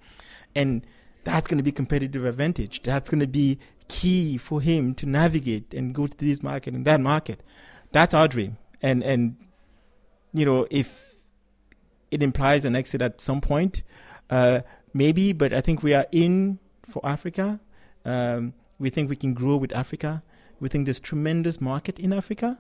And 0.54 0.86
that's 1.24 1.48
going 1.48 1.58
to 1.58 1.64
be 1.64 1.72
competitive 1.72 2.24
advantage. 2.24 2.82
That's 2.82 3.10
going 3.10 3.20
to 3.20 3.26
be 3.26 3.58
key 3.88 4.38
for 4.38 4.60
him 4.60 4.94
to 4.94 5.06
navigate 5.06 5.74
and 5.74 5.94
go 5.94 6.06
to 6.06 6.16
this 6.16 6.42
market 6.42 6.74
and 6.74 6.84
that 6.86 7.00
market. 7.00 7.42
That's 7.90 8.14
our 8.14 8.28
dream. 8.28 8.56
And, 8.80 9.02
and, 9.02 9.36
you 10.32 10.46
know, 10.46 10.66
if 10.70 11.11
it 12.12 12.22
implies 12.22 12.64
an 12.64 12.76
exit 12.76 13.02
at 13.02 13.20
some 13.20 13.40
point, 13.40 13.82
uh, 14.30 14.60
maybe, 14.92 15.32
but 15.32 15.52
I 15.52 15.60
think 15.60 15.82
we 15.82 15.94
are 15.94 16.06
in 16.12 16.58
for 16.88 17.00
Africa. 17.04 17.58
Um, 18.04 18.52
we 18.78 18.90
think 18.90 19.08
we 19.08 19.16
can 19.16 19.32
grow 19.34 19.56
with 19.56 19.74
Africa. 19.74 20.22
We 20.60 20.68
think 20.68 20.84
there's 20.84 21.00
tremendous 21.00 21.60
market 21.60 21.98
in 21.98 22.12
Africa, 22.12 22.58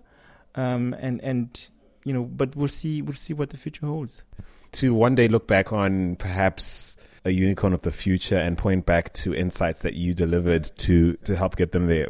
um, 0.54 0.94
and 0.98 1.20
and 1.20 1.68
you 2.04 2.12
know, 2.12 2.24
but 2.24 2.56
we'll 2.56 2.68
see 2.68 3.02
we'll 3.02 3.14
see 3.14 3.34
what 3.34 3.50
the 3.50 3.56
future 3.56 3.86
holds. 3.86 4.24
To 4.72 4.94
one 4.94 5.14
day 5.14 5.28
look 5.28 5.46
back 5.46 5.72
on 5.72 6.16
perhaps 6.16 6.96
a 7.24 7.30
unicorn 7.30 7.72
of 7.72 7.82
the 7.82 7.92
future 7.92 8.38
and 8.38 8.56
point 8.58 8.86
back 8.86 9.12
to 9.12 9.34
insights 9.34 9.80
that 9.80 9.94
you 9.94 10.14
delivered 10.14 10.64
to 10.78 11.14
to 11.24 11.36
help 11.36 11.56
get 11.56 11.72
them 11.72 11.86
there. 11.86 12.08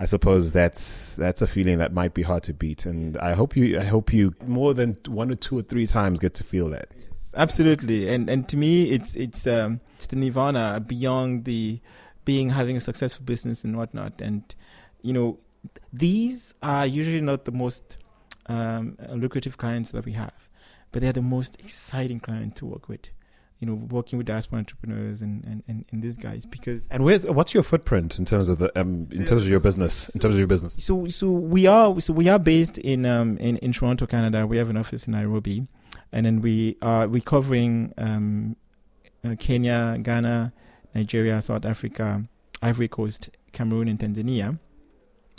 I 0.00 0.04
suppose 0.04 0.52
that's 0.52 1.16
that's 1.16 1.42
a 1.42 1.46
feeling 1.46 1.78
that 1.78 1.92
might 1.92 2.14
be 2.14 2.22
hard 2.22 2.44
to 2.44 2.54
beat, 2.54 2.86
and 2.86 3.18
I 3.18 3.34
hope 3.34 3.56
you 3.56 3.78
I 3.80 3.84
hope 3.84 4.12
you 4.12 4.34
more 4.46 4.72
than 4.72 4.96
one 5.08 5.30
or 5.30 5.34
two 5.34 5.58
or 5.58 5.62
three 5.62 5.86
times 5.86 6.20
get 6.20 6.34
to 6.34 6.44
feel 6.44 6.70
that. 6.70 6.88
Yes, 6.96 7.32
absolutely, 7.34 8.08
and 8.08 8.30
and 8.30 8.48
to 8.48 8.56
me, 8.56 8.90
it's 8.90 9.16
it's 9.16 9.46
um, 9.46 9.80
it's 9.96 10.06
the 10.06 10.16
nirvana 10.16 10.80
beyond 10.86 11.46
the 11.46 11.80
being 12.24 12.50
having 12.50 12.76
a 12.76 12.80
successful 12.80 13.24
business 13.24 13.64
and 13.64 13.76
whatnot, 13.76 14.20
and 14.20 14.54
you 15.02 15.12
know, 15.12 15.38
these 15.92 16.54
are 16.62 16.86
usually 16.86 17.20
not 17.20 17.44
the 17.44 17.52
most 17.52 17.96
um, 18.46 18.96
lucrative 19.10 19.56
clients 19.56 19.90
that 19.90 20.04
we 20.04 20.12
have, 20.12 20.48
but 20.92 21.02
they're 21.02 21.12
the 21.12 21.22
most 21.22 21.56
exciting 21.58 22.20
clients 22.20 22.60
to 22.60 22.66
work 22.66 22.88
with. 22.88 23.10
You 23.60 23.66
know, 23.66 23.74
working 23.74 24.18
with 24.18 24.26
diaspora 24.28 24.60
entrepreneurs 24.60 25.20
and, 25.20 25.42
and, 25.44 25.64
and, 25.66 25.84
and 25.90 26.00
these 26.00 26.16
guys 26.16 26.46
because 26.46 26.88
and 26.90 27.04
where's 27.04 27.26
what's 27.26 27.54
your 27.54 27.64
footprint 27.64 28.18
in 28.18 28.24
terms 28.24 28.48
of 28.48 28.58
the 28.58 28.78
um, 28.78 29.08
in 29.10 29.24
terms 29.24 29.42
of 29.42 29.48
your 29.48 29.58
business 29.58 30.08
in 30.10 30.20
terms 30.20 30.36
of 30.36 30.38
your 30.38 30.46
business? 30.46 30.76
So 30.78 31.08
so 31.08 31.28
we 31.28 31.66
are 31.66 32.00
so 32.00 32.12
we 32.12 32.28
are 32.28 32.38
based 32.38 32.78
in 32.78 33.04
um 33.04 33.36
in, 33.38 33.56
in 33.56 33.72
Toronto, 33.72 34.06
Canada. 34.06 34.46
We 34.46 34.58
have 34.58 34.70
an 34.70 34.76
office 34.76 35.08
in 35.08 35.12
Nairobi, 35.12 35.66
and 36.12 36.24
then 36.24 36.40
we 36.40 36.76
are 36.82 37.08
we 37.08 37.20
covering 37.20 37.92
um, 37.98 38.56
uh, 39.24 39.34
Kenya, 39.38 39.98
Ghana, 40.00 40.52
Nigeria, 40.94 41.42
South 41.42 41.64
Africa, 41.64 42.24
Ivory 42.62 42.88
Coast, 42.88 43.30
Cameroon, 43.52 43.88
and 43.88 43.98
Tanzania. 43.98 44.58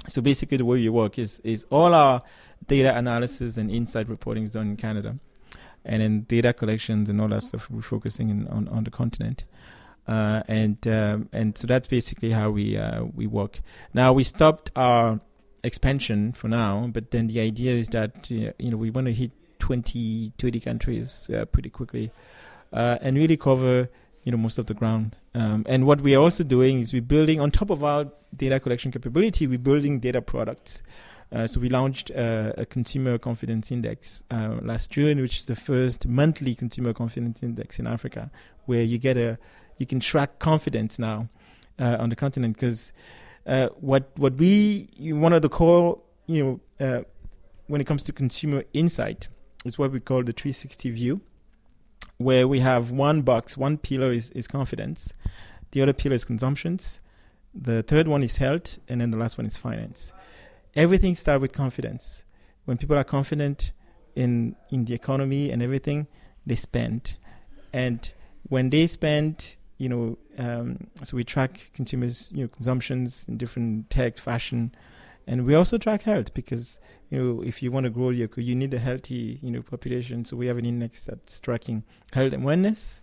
So 0.08 0.21
basically, 0.21 0.58
the 0.58 0.65
way 0.65 0.77
we 0.77 0.89
work 0.89 1.19
is 1.19 1.39
is 1.43 1.65
all 1.69 1.93
our 1.93 2.21
data 2.67 2.95
analysis 2.97 3.58
and 3.58 3.69
insight 3.71 4.10
reporting 4.10 4.43
is 4.43 4.51
done 4.51 4.67
in 4.69 4.77
Canada, 4.77 5.17
and 5.89 6.02
then 6.04 6.21
data 6.21 6.54
collections 6.54 7.10
and 7.10 7.19
all 7.19 7.28
that 7.28 7.43
stuff 7.43 7.69
we're 7.69 7.82
focusing 7.82 8.30
in, 8.30 8.47
on 8.47 8.67
on 8.69 8.84
the 8.84 8.91
continent. 8.91 9.43
Uh, 10.08 10.41
and 10.47 10.88
um, 10.88 11.30
and 11.34 11.58
so 11.58 11.67
that's 11.67 11.88
basically 11.88 12.32
how 12.32 12.49
we 12.49 12.78
uh, 12.78 13.04
we 13.04 13.28
work. 13.28 13.60
Now 13.93 14.13
we 14.13 14.23
stopped 14.23 14.71
our 14.75 15.19
expansion 15.63 16.32
for 16.32 16.47
now, 16.47 16.88
but 16.91 17.12
then 17.12 17.28
the 17.28 17.39
idea 17.41 17.75
is 17.75 17.89
that 17.89 18.15
uh, 18.32 18.54
you 18.60 18.71
know 18.71 18.78
we 18.78 18.91
want 18.91 19.08
to 19.08 19.13
hit 19.13 19.32
20, 19.60 20.34
20 20.38 20.60
countries 20.62 21.30
uh, 21.32 21.45
pretty 21.45 21.69
quickly, 21.69 22.12
uh, 22.71 22.97
and 23.02 23.17
really 23.17 23.38
cover 23.38 23.89
you 24.23 24.32
know 24.32 24.38
most 24.38 24.58
of 24.60 24.67
the 24.67 24.73
ground. 24.73 25.15
Um, 25.34 25.65
and 25.67 25.86
what 25.86 26.02
we 26.02 26.15
are 26.15 26.21
also 26.21 26.43
doing 26.43 26.80
is 26.80 26.93
we're 26.93 27.02
building 27.02 27.39
on 27.39 27.52
top 27.52 27.69
of 27.69 27.84
our 27.84 28.08
data 28.36 28.60
collection 28.60 28.91
capability, 28.91 29.47
we're 29.47 29.60
building 29.60 29.99
data 29.99 30.21
products. 30.21 30.84
Uh, 31.32 31.46
so 31.46 31.60
we 31.60 31.70
launched 31.70 32.10
uh, 32.12 32.54
a 32.58 32.65
consumer 32.65 33.18
confidence 33.18 33.72
index 33.72 34.24
uh, 34.32 34.58
last 34.62 34.89
June, 34.89 35.22
which 35.22 35.39
is 35.39 35.46
the 35.46 35.56
first 35.56 36.08
monthly 36.08 36.56
consumer 36.56 36.94
confidence 36.94 37.44
index 37.44 37.78
in 37.80 37.86
Africa, 37.86 38.32
where 38.65 38.82
you 38.82 38.98
get 38.98 39.18
a 39.18 39.38
you 39.78 39.86
can 39.86 40.00
track 40.00 40.39
confidence 40.39 41.00
now 41.00 41.30
on 41.78 42.10
the 42.10 42.15
continent. 42.15 42.56
Because 42.56 42.92
what 43.80 44.12
what 44.15 44.34
we 44.36 44.89
one 44.98 45.34
of 45.34 45.42
the 45.42 45.50
core 45.50 46.00
you 46.26 46.60
know 46.80 47.06
when 47.68 47.80
it 47.80 47.86
comes 47.86 48.02
to 48.04 48.12
consumer 48.12 48.63
insight 48.74 49.28
is 49.63 49.78
what 49.78 49.92
we 49.92 50.00
call 50.00 50.24
the 50.24 50.32
360 50.32 50.89
view 50.89 51.22
where 52.20 52.48
we 52.48 52.60
have 52.60 52.92
one 52.92 53.22
box, 53.22 53.58
one 53.58 53.78
pillar 53.78 54.12
is, 54.12 54.30
is 54.32 54.46
confidence, 54.46 55.13
the 55.72 55.82
other 55.82 55.94
pillar 55.94 56.15
is 56.15 56.26
consumptions, 56.26 57.00
the 57.56 57.82
third 57.82 58.08
one 58.08 58.22
is 58.24 58.38
health, 58.38 58.78
and 58.88 59.00
then 59.02 59.12
the 59.12 59.18
last 59.18 59.38
one 59.38 59.48
is 59.48 59.56
finance. 59.56 60.12
Everything 60.75 61.15
starts 61.15 61.41
with 61.41 61.51
confidence. 61.51 62.23
When 62.65 62.77
people 62.77 62.97
are 62.97 63.03
confident 63.03 63.71
in 64.15 64.55
in 64.69 64.86
the 64.86 64.93
economy 64.93 65.49
and 65.51 65.62
everything, 65.62 66.08
they 66.45 66.55
spend, 66.55 67.15
and 67.73 68.12
when 68.43 68.69
they 68.69 68.88
spend, 68.88 69.55
you 69.77 69.89
know, 69.89 70.17
um, 70.38 70.88
so 71.03 71.17
we 71.17 71.23
track 71.23 71.71
consumers, 71.73 72.29
you 72.32 72.43
know, 72.43 72.47
consumptions 72.47 73.25
in 73.27 73.38
different 73.38 73.89
tech, 73.89 74.17
fashion, 74.17 74.71
and 75.27 75.45
we 75.45 75.53
also 75.53 75.77
track 75.77 76.03
health 76.03 76.34
because 76.34 76.79
you 77.10 77.21
know 77.21 77.43
if 77.43 77.62
you 77.62 77.71
want 77.71 77.84
to 77.84 77.89
grow 77.89 78.10
your 78.10 78.29
you 78.36 78.55
need 78.55 78.73
a 78.73 78.79
healthy 78.79 79.39
you 79.41 79.51
know 79.51 79.62
population. 79.62 80.25
So 80.25 80.36
we 80.36 80.47
have 80.47 80.58
an 80.58 80.65
index 80.65 81.05
that's 81.05 81.39
tracking 81.39 81.84
health 82.13 82.34
and 82.34 82.43
wellness, 82.43 82.99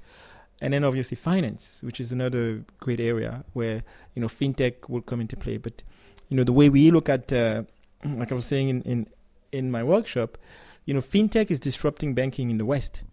and 0.61 0.73
then 0.73 0.85
obviously 0.85 1.17
finance, 1.17 1.83
which 1.83 2.01
is 2.01 2.13
another 2.13 2.65
great 2.81 3.01
area 3.01 3.45
where 3.53 3.85
you 4.15 4.23
know 4.23 4.29
fintech 4.29 4.89
will 4.89 5.03
come 5.03 5.21
into 5.21 5.37
play. 5.37 5.57
But 5.57 5.83
you 6.29 6.37
know 6.37 6.45
the 6.45 6.53
way 6.53 6.69
we 6.69 6.91
look 6.91 7.09
at, 7.09 7.33
uh, 7.33 7.63
like 8.05 8.33
I 8.33 8.35
was 8.35 8.47
saying 8.47 8.69
in, 8.69 8.83
in 8.83 9.07
in 9.53 9.71
my 9.71 9.83
workshop, 9.83 10.39
you 10.85 10.95
know 10.95 11.01
fintech 11.01 11.51
is 11.51 11.61
disrupting 11.61 12.15
banking 12.15 12.51
in 12.51 12.59
the 12.59 12.65
West, 12.65 13.05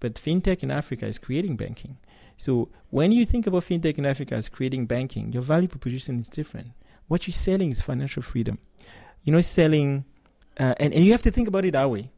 but 0.00 0.14
fintech 0.14 0.62
in 0.62 0.70
Africa 0.70 1.06
is 1.06 1.18
creating 1.18 1.56
banking. 1.56 1.98
So 2.36 2.70
when 2.90 3.12
you 3.12 3.24
think 3.24 3.46
about 3.46 3.62
fintech 3.62 3.98
in 3.98 4.06
Africa 4.06 4.34
as 4.34 4.48
creating 4.48 4.86
banking, 4.86 5.32
your 5.32 5.42
value 5.42 5.68
proposition 5.68 6.18
is 6.18 6.28
different 6.28 6.72
what 7.12 7.26
you're 7.26 7.32
selling 7.32 7.70
is 7.70 7.82
financial 7.82 8.22
freedom. 8.22 8.58
You 9.24 9.32
know, 9.34 9.40
selling, 9.42 10.04
uh, 10.58 10.74
and, 10.78 10.94
and 10.94 11.04
you 11.04 11.12
have 11.12 11.22
to 11.22 11.30
think 11.30 11.46
about 11.46 11.66
it 11.66 11.72
that 11.72 11.90
way. 11.90 12.10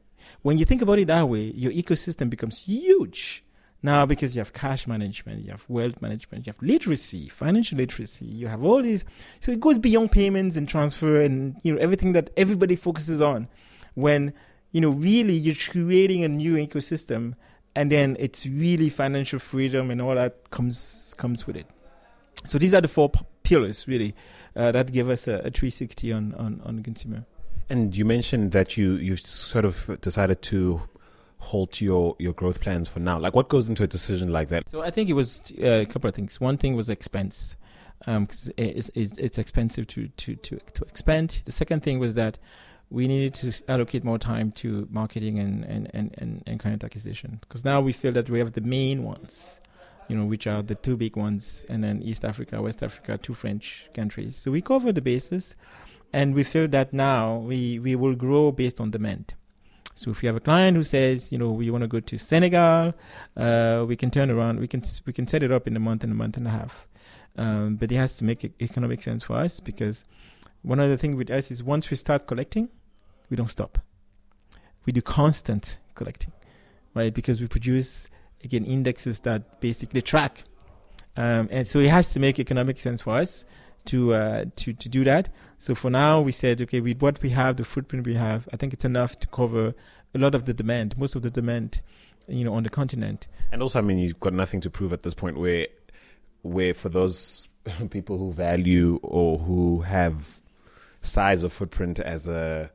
When 0.42 0.56
you 0.56 0.64
think 0.64 0.82
about 0.82 1.00
it 1.00 1.08
that 1.08 1.28
way, 1.28 1.52
your 1.54 1.72
ecosystem 1.72 2.30
becomes 2.30 2.62
huge. 2.62 3.44
Now, 3.84 4.06
because 4.06 4.34
you 4.34 4.40
have 4.40 4.54
cash 4.54 4.86
management, 4.86 5.44
you 5.44 5.50
have 5.50 5.66
wealth 5.68 6.00
management, 6.00 6.46
you 6.46 6.52
have 6.54 6.62
literacy, 6.62 7.28
financial 7.28 7.76
literacy, 7.76 8.24
you 8.24 8.46
have 8.46 8.64
all 8.64 8.80
these. 8.80 9.04
So 9.40 9.52
it 9.52 9.60
goes 9.60 9.78
beyond 9.78 10.10
payments 10.10 10.56
and 10.56 10.66
transfer 10.66 11.20
and 11.20 11.56
you 11.62 11.74
know 11.74 11.78
everything 11.78 12.14
that 12.14 12.30
everybody 12.38 12.76
focuses 12.76 13.20
on. 13.20 13.46
When 13.92 14.32
you 14.72 14.80
know 14.80 14.88
really 14.88 15.34
you're 15.34 15.54
creating 15.54 16.24
a 16.24 16.28
new 16.28 16.54
ecosystem, 16.54 17.34
and 17.76 17.92
then 17.92 18.16
it's 18.18 18.46
really 18.46 18.88
financial 18.88 19.38
freedom 19.38 19.90
and 19.90 20.00
all 20.00 20.14
that 20.14 20.50
comes 20.50 21.14
comes 21.18 21.46
with 21.46 21.56
it. 21.56 21.66
So 22.46 22.56
these 22.56 22.72
are 22.72 22.80
the 22.80 22.88
four 22.88 23.10
p- 23.10 23.20
pillars 23.42 23.86
really 23.86 24.14
uh, 24.56 24.72
that 24.72 24.92
give 24.92 25.10
us 25.10 25.28
a, 25.28 25.34
a 25.34 25.50
360 25.50 26.10
on, 26.10 26.34
on 26.36 26.62
on 26.64 26.76
the 26.76 26.82
consumer. 26.82 27.26
And 27.68 27.94
you 27.94 28.06
mentioned 28.06 28.52
that 28.52 28.78
you 28.78 28.94
you 28.94 29.16
sort 29.16 29.66
of 29.66 30.00
decided 30.00 30.40
to 30.40 30.80
halt 31.44 31.80
your 31.80 32.16
your 32.18 32.32
growth 32.32 32.60
plans 32.60 32.88
for 32.88 33.00
now? 33.00 33.18
Like, 33.18 33.34
what 33.34 33.48
goes 33.48 33.68
into 33.68 33.82
a 33.82 33.86
decision 33.86 34.32
like 34.32 34.48
that? 34.48 34.68
So 34.68 34.82
I 34.82 34.90
think 34.90 35.08
it 35.08 35.14
was 35.14 35.40
uh, 35.62 35.66
a 35.66 35.86
couple 35.86 36.08
of 36.08 36.14
things. 36.14 36.40
One 36.40 36.56
thing 36.56 36.74
was 36.74 36.88
expense, 36.88 37.56
um, 38.06 38.28
it's, 38.56 38.90
it's, 38.94 39.18
it's 39.18 39.38
expensive 39.38 39.86
to, 39.88 40.08
to 40.08 40.36
to 40.36 40.58
to 40.74 40.84
expand. 40.84 41.42
The 41.44 41.52
second 41.52 41.82
thing 41.82 41.98
was 41.98 42.14
that 42.14 42.38
we 42.90 43.08
needed 43.08 43.34
to 43.34 43.52
allocate 43.68 44.04
more 44.04 44.18
time 44.18 44.52
to 44.52 44.88
marketing 44.90 45.38
and 45.38 45.64
and 45.64 45.90
and 45.94 46.14
and, 46.18 46.42
and 46.46 46.60
client 46.60 46.84
acquisition 46.84 47.38
because 47.40 47.64
now 47.64 47.80
we 47.80 47.92
feel 47.92 48.12
that 48.12 48.28
we 48.30 48.38
have 48.38 48.52
the 48.52 48.60
main 48.60 49.04
ones 49.04 49.60
you 50.08 50.16
know, 50.16 50.24
which 50.24 50.46
are 50.46 50.62
the 50.62 50.74
two 50.74 50.96
big 50.96 51.16
ones, 51.16 51.64
and 51.68 51.82
then 51.82 52.02
East 52.02 52.24
Africa, 52.24 52.60
West 52.60 52.82
Africa, 52.82 53.18
two 53.18 53.34
French 53.34 53.88
countries. 53.94 54.36
So 54.36 54.50
we 54.50 54.60
cover 54.60 54.92
the 54.92 55.00
bases, 55.00 55.56
and 56.12 56.34
we 56.34 56.44
feel 56.44 56.68
that 56.68 56.92
now 56.92 57.38
we, 57.38 57.78
we 57.78 57.96
will 57.96 58.14
grow 58.14 58.52
based 58.52 58.80
on 58.80 58.90
demand. 58.90 59.34
So 59.94 60.10
if 60.10 60.22
you 60.22 60.26
have 60.28 60.36
a 60.36 60.40
client 60.40 60.76
who 60.76 60.82
says, 60.82 61.30
you 61.30 61.38
know, 61.38 61.50
we 61.50 61.70
want 61.70 61.82
to 61.82 61.88
go 61.88 62.00
to 62.00 62.18
Senegal, 62.18 62.94
uh, 63.36 63.84
we 63.86 63.96
can 63.96 64.10
turn 64.10 64.30
around, 64.30 64.58
we 64.58 64.66
can 64.66 64.82
we 65.06 65.12
can 65.12 65.26
set 65.26 65.42
it 65.42 65.52
up 65.52 65.66
in 65.66 65.76
a 65.76 65.80
month 65.80 66.02
and 66.02 66.12
a 66.12 66.16
month 66.16 66.36
and 66.36 66.46
a 66.46 66.50
half. 66.50 66.88
Um, 67.36 67.76
but 67.76 67.90
it 67.90 67.96
has 67.96 68.16
to 68.18 68.24
make 68.24 68.44
economic 68.60 69.02
sense 69.02 69.24
for 69.24 69.36
us 69.36 69.60
because 69.60 70.04
one 70.62 70.80
of 70.80 70.88
the 70.88 70.96
things 70.98 71.16
with 71.16 71.30
us 71.30 71.50
is 71.50 71.62
once 71.62 71.90
we 71.90 71.96
start 71.96 72.26
collecting, 72.26 72.68
we 73.30 73.36
don't 73.36 73.50
stop. 73.50 73.78
We 74.84 74.92
do 74.92 75.02
constant 75.02 75.78
collecting, 75.94 76.32
right? 76.94 77.12
Because 77.12 77.40
we 77.40 77.46
produce 77.46 78.08
again 78.42 78.64
indexes 78.64 79.20
that 79.20 79.60
basically 79.60 80.02
track, 80.02 80.44
um, 81.16 81.48
and 81.50 81.66
so 81.68 81.78
it 81.78 81.90
has 81.90 82.12
to 82.14 82.20
make 82.20 82.38
economic 82.38 82.78
sense 82.78 83.02
for 83.02 83.16
us 83.16 83.44
to 83.86 84.14
uh, 84.14 84.44
to 84.56 84.72
to 84.72 84.88
do 84.88 85.04
that. 85.04 85.28
So 85.58 85.74
for 85.74 85.90
now, 85.90 86.20
we 86.20 86.32
said, 86.32 86.60
okay, 86.62 86.80
with 86.80 87.00
what 87.00 87.22
we 87.22 87.30
have, 87.30 87.56
the 87.56 87.64
footprint 87.64 88.06
we 88.06 88.14
have, 88.14 88.48
I 88.52 88.56
think 88.56 88.72
it's 88.72 88.84
enough 88.84 89.18
to 89.20 89.26
cover 89.28 89.74
a 90.14 90.18
lot 90.18 90.34
of 90.34 90.44
the 90.44 90.54
demand, 90.54 90.96
most 90.98 91.14
of 91.14 91.22
the 91.22 91.30
demand, 91.30 91.80
you 92.28 92.44
know, 92.44 92.54
on 92.54 92.62
the 92.62 92.70
continent. 92.70 93.26
And 93.50 93.62
also, 93.62 93.78
I 93.78 93.82
mean, 93.82 93.98
you've 93.98 94.20
got 94.20 94.32
nothing 94.32 94.60
to 94.60 94.70
prove 94.70 94.92
at 94.92 95.02
this 95.02 95.14
point. 95.14 95.38
Where, 95.38 95.66
where 96.42 96.74
for 96.74 96.88
those 96.88 97.48
people 97.90 98.18
who 98.18 98.32
value 98.32 99.00
or 99.02 99.38
who 99.38 99.80
have 99.80 100.40
size 101.00 101.42
of 101.42 101.52
footprint 101.52 102.00
as 102.00 102.28
a 102.28 102.70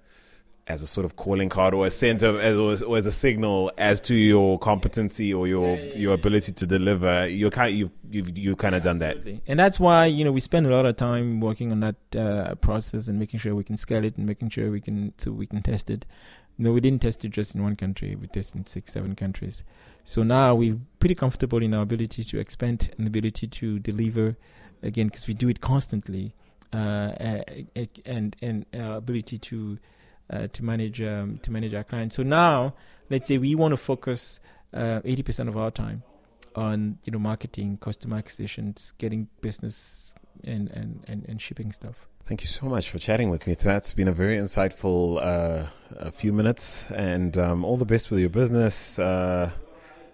as 0.69 0.83
a 0.83 0.87
sort 0.87 1.03
of 1.03 1.15
calling 1.15 1.49
card 1.49 1.73
or 1.73 1.87
a 1.87 1.91
center 1.91 2.39
as 2.39 2.57
or 2.57 2.97
as 2.97 3.05
a 3.07 3.11
signal 3.11 3.71
as 3.77 3.99
to 3.99 4.13
your 4.13 4.59
competency 4.59 5.33
or 5.33 5.47
your 5.47 5.75
yeah, 5.75 5.83
yeah, 5.83 5.95
your 5.95 6.13
ability 6.13 6.51
to 6.51 6.65
deliver. 6.67 7.27
You're 7.27 7.49
kind 7.49 7.75
you 7.75 7.91
you 8.09 8.23
you 8.35 8.55
kind 8.55 8.75
of 8.75 8.83
done 8.83 8.99
that. 8.99 9.17
And 9.47 9.59
that's 9.59 9.79
why 9.79 10.05
you 10.05 10.23
know 10.23 10.31
we 10.31 10.39
spend 10.39 10.67
a 10.67 10.69
lot 10.69 10.85
of 10.85 10.95
time 10.95 11.39
working 11.39 11.71
on 11.71 11.79
that 11.79 12.15
uh, 12.15 12.55
process 12.55 13.07
and 13.07 13.17
making 13.17 13.39
sure 13.39 13.55
we 13.55 13.63
can 13.63 13.77
scale 13.77 14.05
it 14.05 14.15
and 14.15 14.27
making 14.27 14.49
sure 14.49 14.69
we 14.69 14.79
can 14.79 15.13
so 15.17 15.31
we 15.31 15.47
can 15.47 15.63
test 15.63 15.89
it. 15.89 16.05
Know 16.59 16.73
we 16.73 16.81
didn't 16.81 17.01
test 17.01 17.23
it 17.25 17.29
just 17.29 17.55
in 17.55 17.63
one 17.63 17.75
country. 17.75 18.15
We 18.15 18.27
tested 18.27 18.57
in 18.57 18.65
six 18.67 18.93
seven 18.93 19.15
countries. 19.15 19.63
So 20.03 20.23
now 20.23 20.53
we're 20.55 20.77
pretty 20.99 21.15
comfortable 21.15 21.63
in 21.63 21.73
our 21.73 21.83
ability 21.83 22.23
to 22.25 22.39
expand 22.39 22.91
and 22.97 23.07
ability 23.07 23.47
to 23.47 23.79
deliver 23.79 24.37
again 24.83 25.07
because 25.07 25.25
we 25.25 25.33
do 25.33 25.49
it 25.49 25.61
constantly 25.61 26.35
uh, 26.73 27.13
and 28.05 28.35
and 28.41 28.65
our 28.75 28.97
ability 28.97 29.37
to 29.37 29.79
uh, 30.29 30.47
to 30.53 30.63
manage 30.63 31.01
um, 31.01 31.39
to 31.43 31.51
manage 31.51 31.73
our 31.73 31.83
clients. 31.83 32.15
So 32.15 32.23
now, 32.23 32.73
let's 33.09 33.27
say 33.27 33.37
we 33.37 33.55
want 33.55 33.71
to 33.73 33.77
focus 33.77 34.39
uh, 34.73 35.01
eighty 35.03 35.21
uh, 35.21 35.25
percent 35.25 35.49
of 35.49 35.57
our 35.57 35.71
time 35.71 36.03
on 36.55 36.97
you 37.05 37.11
know 37.11 37.19
marketing, 37.19 37.77
customer 37.77 38.17
acquisitions, 38.17 38.93
getting 38.97 39.27
business, 39.41 40.13
and 40.43 40.69
and 40.69 41.03
and, 41.07 41.25
and 41.27 41.41
shipping 41.41 41.71
stuff. 41.71 42.07
Thank 42.25 42.41
you 42.41 42.47
so 42.47 42.67
much 42.67 42.91
for 42.91 42.99
chatting 42.99 43.31
with 43.31 43.47
me. 43.47 43.55
That's 43.55 43.93
been 43.93 44.07
a 44.07 44.11
very 44.11 44.37
insightful 44.37 45.17
uh, 45.17 45.67
a 45.97 46.11
few 46.11 46.31
minutes, 46.31 46.89
and 46.91 47.35
um, 47.37 47.65
all 47.65 47.77
the 47.77 47.85
best 47.85 48.11
with 48.11 48.19
your 48.19 48.29
business. 48.29 48.99
Uh, 48.99 49.49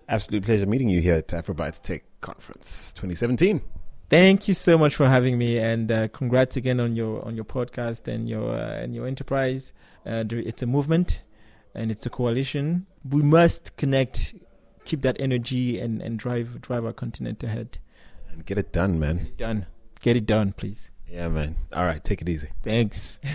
absolute 0.08 0.46
pleasure 0.46 0.66
meeting 0.66 0.88
you 0.88 1.02
here 1.02 1.16
at 1.16 1.28
Afrobytes 1.30 1.82
Tech 1.82 2.04
Conference 2.22 2.94
2017. 2.94 3.62
Thank 4.10 4.48
you 4.48 4.54
so 4.54 4.78
much 4.78 4.96
for 4.96 5.10
having 5.10 5.38
me, 5.38 5.58
and 5.58 5.92
uh, 5.92 6.08
congrats 6.10 6.56
again 6.56 6.80
on 6.80 6.96
your 6.96 7.26
on 7.26 7.36
your 7.36 7.44
podcast 7.44 8.08
and 8.08 8.30
your 8.30 8.56
uh, 8.56 8.82
and 8.82 8.94
your 8.94 9.08
enterprise. 9.08 9.74
Uh, 10.06 10.24
it's 10.30 10.62
a 10.62 10.68
movement, 10.68 11.22
and 11.74 11.92
it's 11.92 12.06
a 12.06 12.10
coalition. 12.10 12.86
We 13.10 13.22
must 13.22 13.76
connect, 13.78 14.36
keep 14.86 15.02
that 15.02 15.18
energy, 15.20 15.80
and, 15.80 16.02
and 16.02 16.20
drive 16.20 16.62
drive 16.62 16.86
our 16.86 16.94
continent 16.94 17.44
ahead. 17.44 17.80
And 18.32 18.46
get 18.46 18.58
it 18.58 18.72
done, 18.72 19.00
man. 19.00 19.18
Get 19.18 19.28
it 19.28 19.38
done. 19.38 19.66
Get 20.02 20.18
it 20.18 20.26
done, 20.26 20.54
please. 20.54 20.92
Yeah, 21.10 21.30
man. 21.30 21.56
All 21.74 21.86
right, 21.86 22.04
take 22.04 22.22
it 22.22 22.30
easy. 22.30 22.50
Thanks. 22.64 23.18